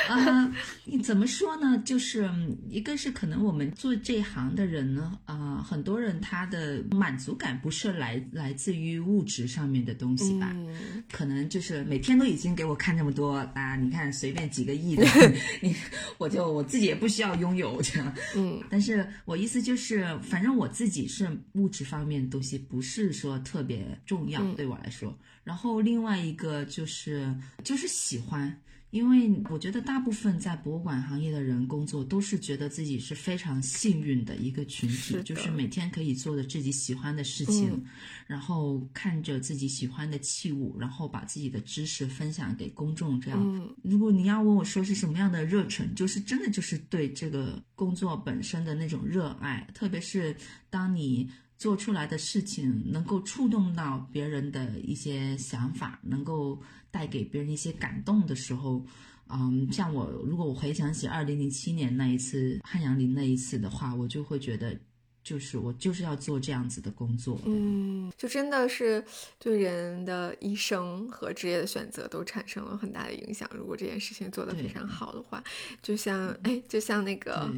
[0.08, 1.80] 啊、你怎么说呢？
[1.84, 15.04] 就是嗯一个是可能我们做这一行的人呢，啊、很多人他的满足感不是来来自于物质上面的东西吧，嗯，可能就是每天都已经给我看这么多啊，你看随便几个亿的，
[15.62, 15.74] 你
[16.18, 18.14] 我就我自己也不需要拥有这样。
[18.36, 25.16] 嗯，但是我意思就是，反正我自己是物质方面的东西不是说特别重要、嗯对我来说。
[25.42, 27.34] 然后另外一个就是
[27.64, 28.60] 就是喜欢。
[28.90, 37.84] 因为我觉得大部分在博物馆行业的人工作都是觉得自己是非常幸运的一个群体，是就是每天可以做的自己喜欢的事情，嗯
[38.26, 43.20] 然后看着自己喜欢的器物，然后把自己的知识分享给公众。
[43.20, 50.36] 这样，嗯如果你要问我说是什么样的热忱，就是真的就是对这个工作本身的那种热爱，特别是
[50.68, 51.30] 当你
[51.60, 56.58] 做出来的事情能够触动到别人的一些想法，能够
[56.90, 58.82] 带给别人一些感动的时候。
[59.28, 64.74] 嗯，像我，如果我回想起二零零七年那一次汉阳陵那一次的话，我就会觉得，
[65.22, 67.38] 就是我就是要做这样子的工作。
[67.44, 69.04] 嗯，就真的是
[69.38, 73.48] 对人的一生和职业的选择都产生了很大的影响。
[73.54, 75.44] 如果这件事情做得非常好的话，
[75.82, 77.48] 就像哎，就像那个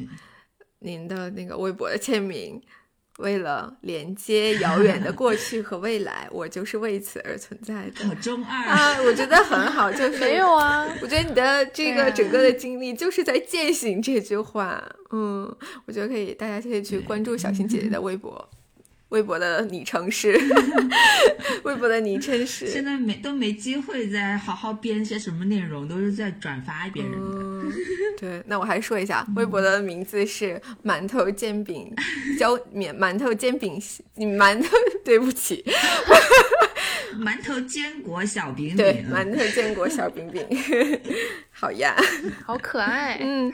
[0.79, 2.61] 您的那个微博的签名。
[3.19, 9.01] 为了连接遥远的过去和未来，我就是为此而存在的好中二啊！
[9.03, 14.83] 我觉得很好，就是没有啊，我觉得你的这个整个的经历就是在践行这句话。
[15.11, 15.43] 嗯，
[15.85, 18.49] 我觉得可以，大家可以去关注小新姐姐的微博，
[19.13, 20.33] 微博的昵称是，
[21.63, 22.67] 微博的昵称是。
[22.67, 22.83] 现。
[22.83, 27.17] 在没都没机会再好好编些什么内容，都是在转发别人的。
[27.17, 27.71] 嗯，
[28.19, 31.93] 对，那我还说一下，微博的名字是馒头煎饼
[32.37, 33.79] 焦面馒头煎饼
[34.17, 34.69] 馒头，
[35.05, 35.63] 对不起，
[37.17, 40.45] 馒头坚果小饼对，饼，馒头坚果小饼饼，
[41.51, 41.95] 好呀，
[42.43, 43.17] 好可爱。
[43.21, 43.53] 嗯，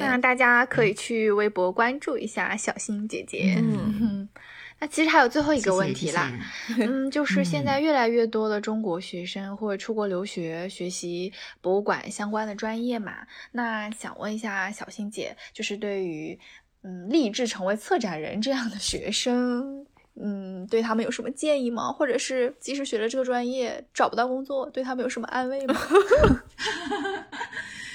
[0.00, 3.56] 那，大家可以去微博关注一下小新姐姐。
[3.58, 4.28] 嗯嗯，
[4.80, 6.32] 那其实还有最后一一个问题啦，
[6.78, 13.14] 嗯， 就是现在越来越多的中国学生会出国留学学习博物馆相关的专业嘛。
[13.52, 16.38] 那想问一下小新姐，就是对于
[16.82, 19.86] 嗯立志成为策展人这样的学生，
[20.20, 21.90] 嗯，对他们有什么建议吗？
[21.92, 25.74] 或者是即使学了这个专业找不到工作，对他们有什么安慰吗？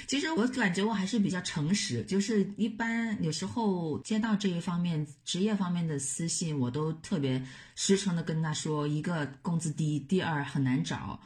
[0.09, 7.39] 其实我感觉我还是比较诚实，就是一般有时候接到这一方面职业方面的私信，我都特别
[7.75, 11.19] 实诚的跟他说，一个工资低，第二很难找，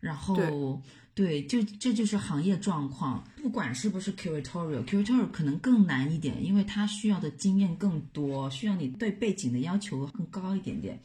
[0.00, 0.80] 然后
[1.12, 10.98] 对，就这就是行业状况，不管是不是 curatorial，curatorial 可能更难一点，因为它需要的经验更多，需要你对背景的要求更高一点点。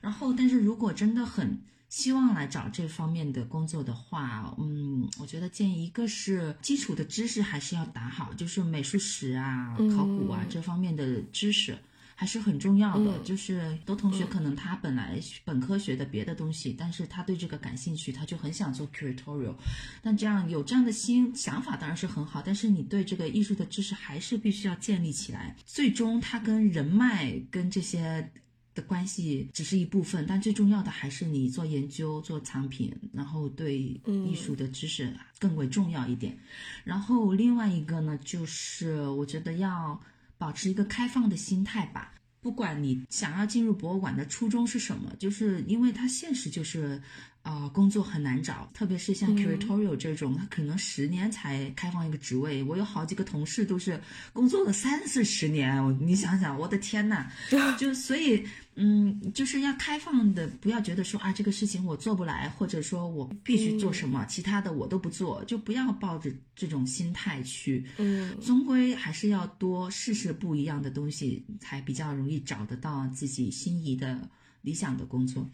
[0.00, 1.58] 然后，但是如果真的很
[1.88, 11.76] 希望来找这方面的工作的话，嗯，我觉得建议一个是基础的知识还是要打好，就是美术史啊、考古啊、嗯这方面的知识。
[12.18, 19.54] 还是很重要的，嗯就是很多同学可能他本来本科学的别的东西，但是他对这个感兴趣，他就很想做 curatorial。
[20.00, 25.54] 但这样有这样的心想法当然是很好，但是你对这个艺术的知识还是必须要建立起来。
[25.66, 28.32] 最终，他跟人脉跟这些
[28.76, 36.38] 的关系只是一部分，但最重要的还是你做研究、做产品，然后对艺术的知识更为重要一点。
[36.84, 40.00] 然后另外一个呢，就是我觉得要
[40.38, 42.12] 保持一个开放的心态吧。
[42.40, 47.02] 不管你想要进入博物馆的初衷是什么，就是因为它现实就是。
[47.46, 52.60] 啊，工作很难找，特别是像 curatorial 这种，他可能十年才开放一个职位。
[52.64, 54.00] 我有好几个同事都是
[54.32, 57.30] 工作了三四十年，我你想想，我的天呐，
[57.78, 58.44] 就所以，
[58.74, 67.86] 嗯，就是要开放的，不要觉得说啊，这个事情我做不来，或者说我必须做什么，其他的我都不做，就不要抱着这种心态去。
[67.98, 74.28] 嗯，终归还是要多试试不一样的东西，才比较容易找得到自己心仪的
[74.62, 75.48] 理想的工作。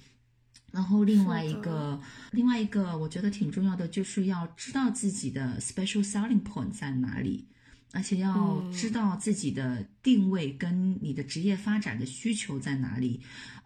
[0.73, 2.01] 然后另外一个，
[2.32, 7.47] 另外一个，我觉得挺重要的，就是要知道自己的 special selling point 在哪里，
[7.93, 13.20] 而且要知道自己的定位跟你的职业发展的需求在哪里。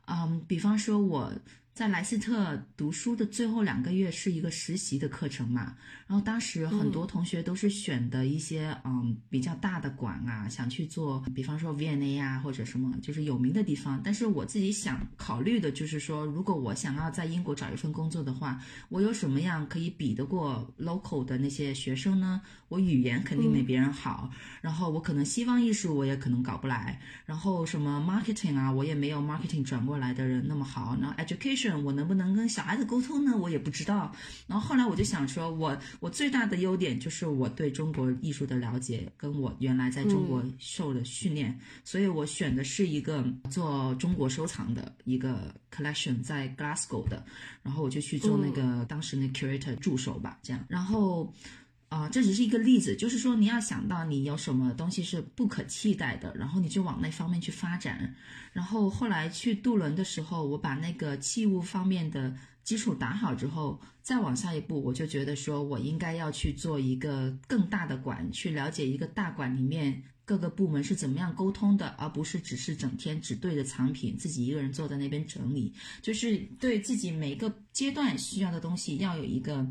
[0.06, 1.32] 嗯，比方说我。
[1.76, 5.76] 在莱斯特读书的最后两个月是一个实习的课程嘛，
[6.06, 14.00] 然后当时很多同学都是选的一些嗯比较大的馆啊，想去做，比方说 V&A 啊或者什么就是有名的地方。
[14.02, 18.58] 但是我自己想考虑的就是说，如果我想要在英国找一份工作的话，
[18.88, 22.40] 我有什么样可以比得过 local 的那些学生呢？
[22.68, 24.30] 我语言肯定没别人好，
[24.62, 31.65] 然后我可能西方艺术我也可能搞不来，然后什么 marketing 啊，我也没有 marketing 转过来的人那么好，然后 education。
[31.74, 33.36] 我能不能跟小孩子沟通呢？
[33.36, 34.12] 我也不知道。
[34.47, 47.24] 然后后来我就想说，我我最大的优点就是我对中国艺术的了解，跟我原来在中国受的训练，所以我选的是一个做中国收藏的一个 collection，在 Glasgow 的。
[47.62, 50.64] 然后我就去做那个当时那 curator 助手吧，这样。
[50.68, 51.32] 然后。
[51.88, 58.12] 啊，这只是一个例子，就是说你要想到你有什么东西是不可替代的，然后你就往那方面去发展。
[58.52, 62.34] 然后后来去渡轮的时候，我把那个器物方面的
[62.64, 75.72] 基础打好之后，再往下一步，我就觉得说我应该要去做一个更大的馆，去了解一个大馆里面各个部门是怎么样沟通的，而不是只是整天只对着藏品自己一个人坐在那边整理，
[76.02, 79.64] 就是对自己每个阶段需要的东西要有一个。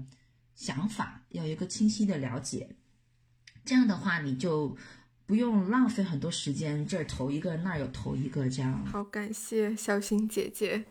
[0.55, 2.69] 想法要有一个清晰的了解，
[3.65, 4.75] 这样的话你就
[5.25, 8.85] 不用浪费很多时间，这儿投一个那儿又投一个，这样。
[8.85, 10.85] 好，感谢小新姐姐，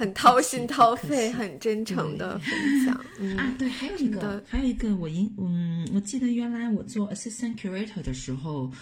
[0.00, 2.94] 很掏心掏肺、很真诚的分享。
[3.36, 8.72] 啊，对，还有一个，还有一个，我因，嗯，我记得原来我做 assistant curator 的时候。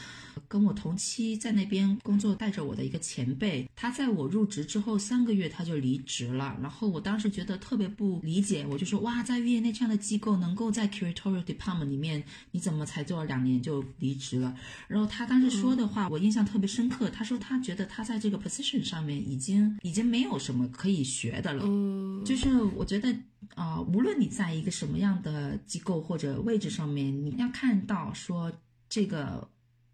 [0.47, 6.57] 跟我同期在那边工作带着我的一个前辈，他在我入职之后三个月他就离职了。
[6.63, 12.23] 然后我当时觉得特别不理解，我就说哇，在业内这样的机构，能够在 curatorial department 里面，
[12.53, 14.55] 你怎么才做了两年就离职了？
[14.87, 21.65] 然后他当时说的话我印象特别深刻，他说他觉得他在这个 position 上面已经已经没有什么可以学的了。
[21.67, 23.09] 嗯，就是我觉得
[23.55, 28.53] 啊，无论你在一个什么样的机构或者位置上面，你要看到说
[28.89, 29.49] 这个。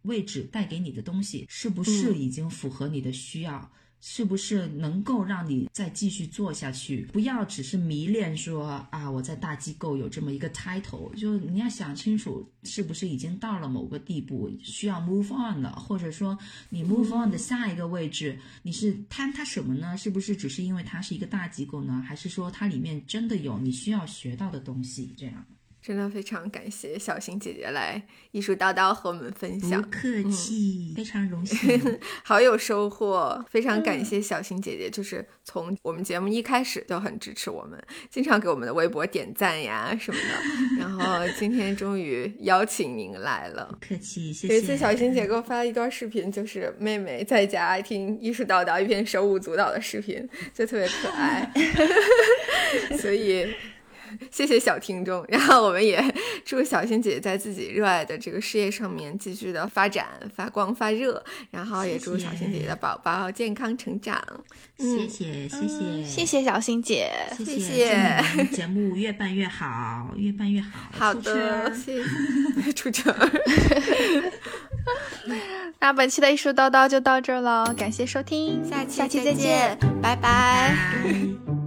[0.05, 3.73] 位置带给你的东西是不是已经符合你的需要？
[4.07, 7.09] 是不是能够让你再继续做下去？
[7.11, 19.97] 不要只是迷恋说啊，我在大机构有这么一个 title，就你要想清楚，是不是已经到了某个地步需要 move on 了，或者说你 move on 的下一个位置，你是贪它什么呢？
[19.97, 22.05] 是不是只是因为它是一个大机构呢？
[22.07, 25.15] 还是说它里面真的有你需要学到的东西？
[25.17, 25.43] 这样。
[25.87, 30.01] 真的非常感谢小新姐姐来艺术叨叨和我们分享，不客
[30.31, 31.79] 气，非常荣幸，
[32.25, 33.45] 好有收获。
[33.51, 37.79] 非常感谢小新姐姐，就是从我们节目一开始就很支持我们，
[38.09, 40.79] 经常给我们的微博点赞呀什么的。
[40.81, 44.55] 然后今天终于邀请您来了，客气，谢谢。
[44.55, 51.53] 有一次小新姐给我发了一段视频，就是妹妹在家听艺术叨叨一边手舞足蹈的视频，就特别可爱，
[52.99, 53.55] 所以。
[54.31, 56.03] 谢谢小听众，然后我们也
[56.45, 64.23] 祝小新姐姐在自己热爱的这个事业上面继续的发展、发光发热，然后也祝小新姐姐的宝宝健康成长。
[64.79, 68.15] 谢谢谢谢谢谢小新姐，谢谢
[68.53, 70.69] 节目越办越好，越办越好。
[70.93, 72.03] 好的，谢
[72.63, 73.15] 谢 出圈。
[75.79, 81.64] 那本期的艺术叨叨就到这儿了，感谢收听，下期下期再见，拜拜。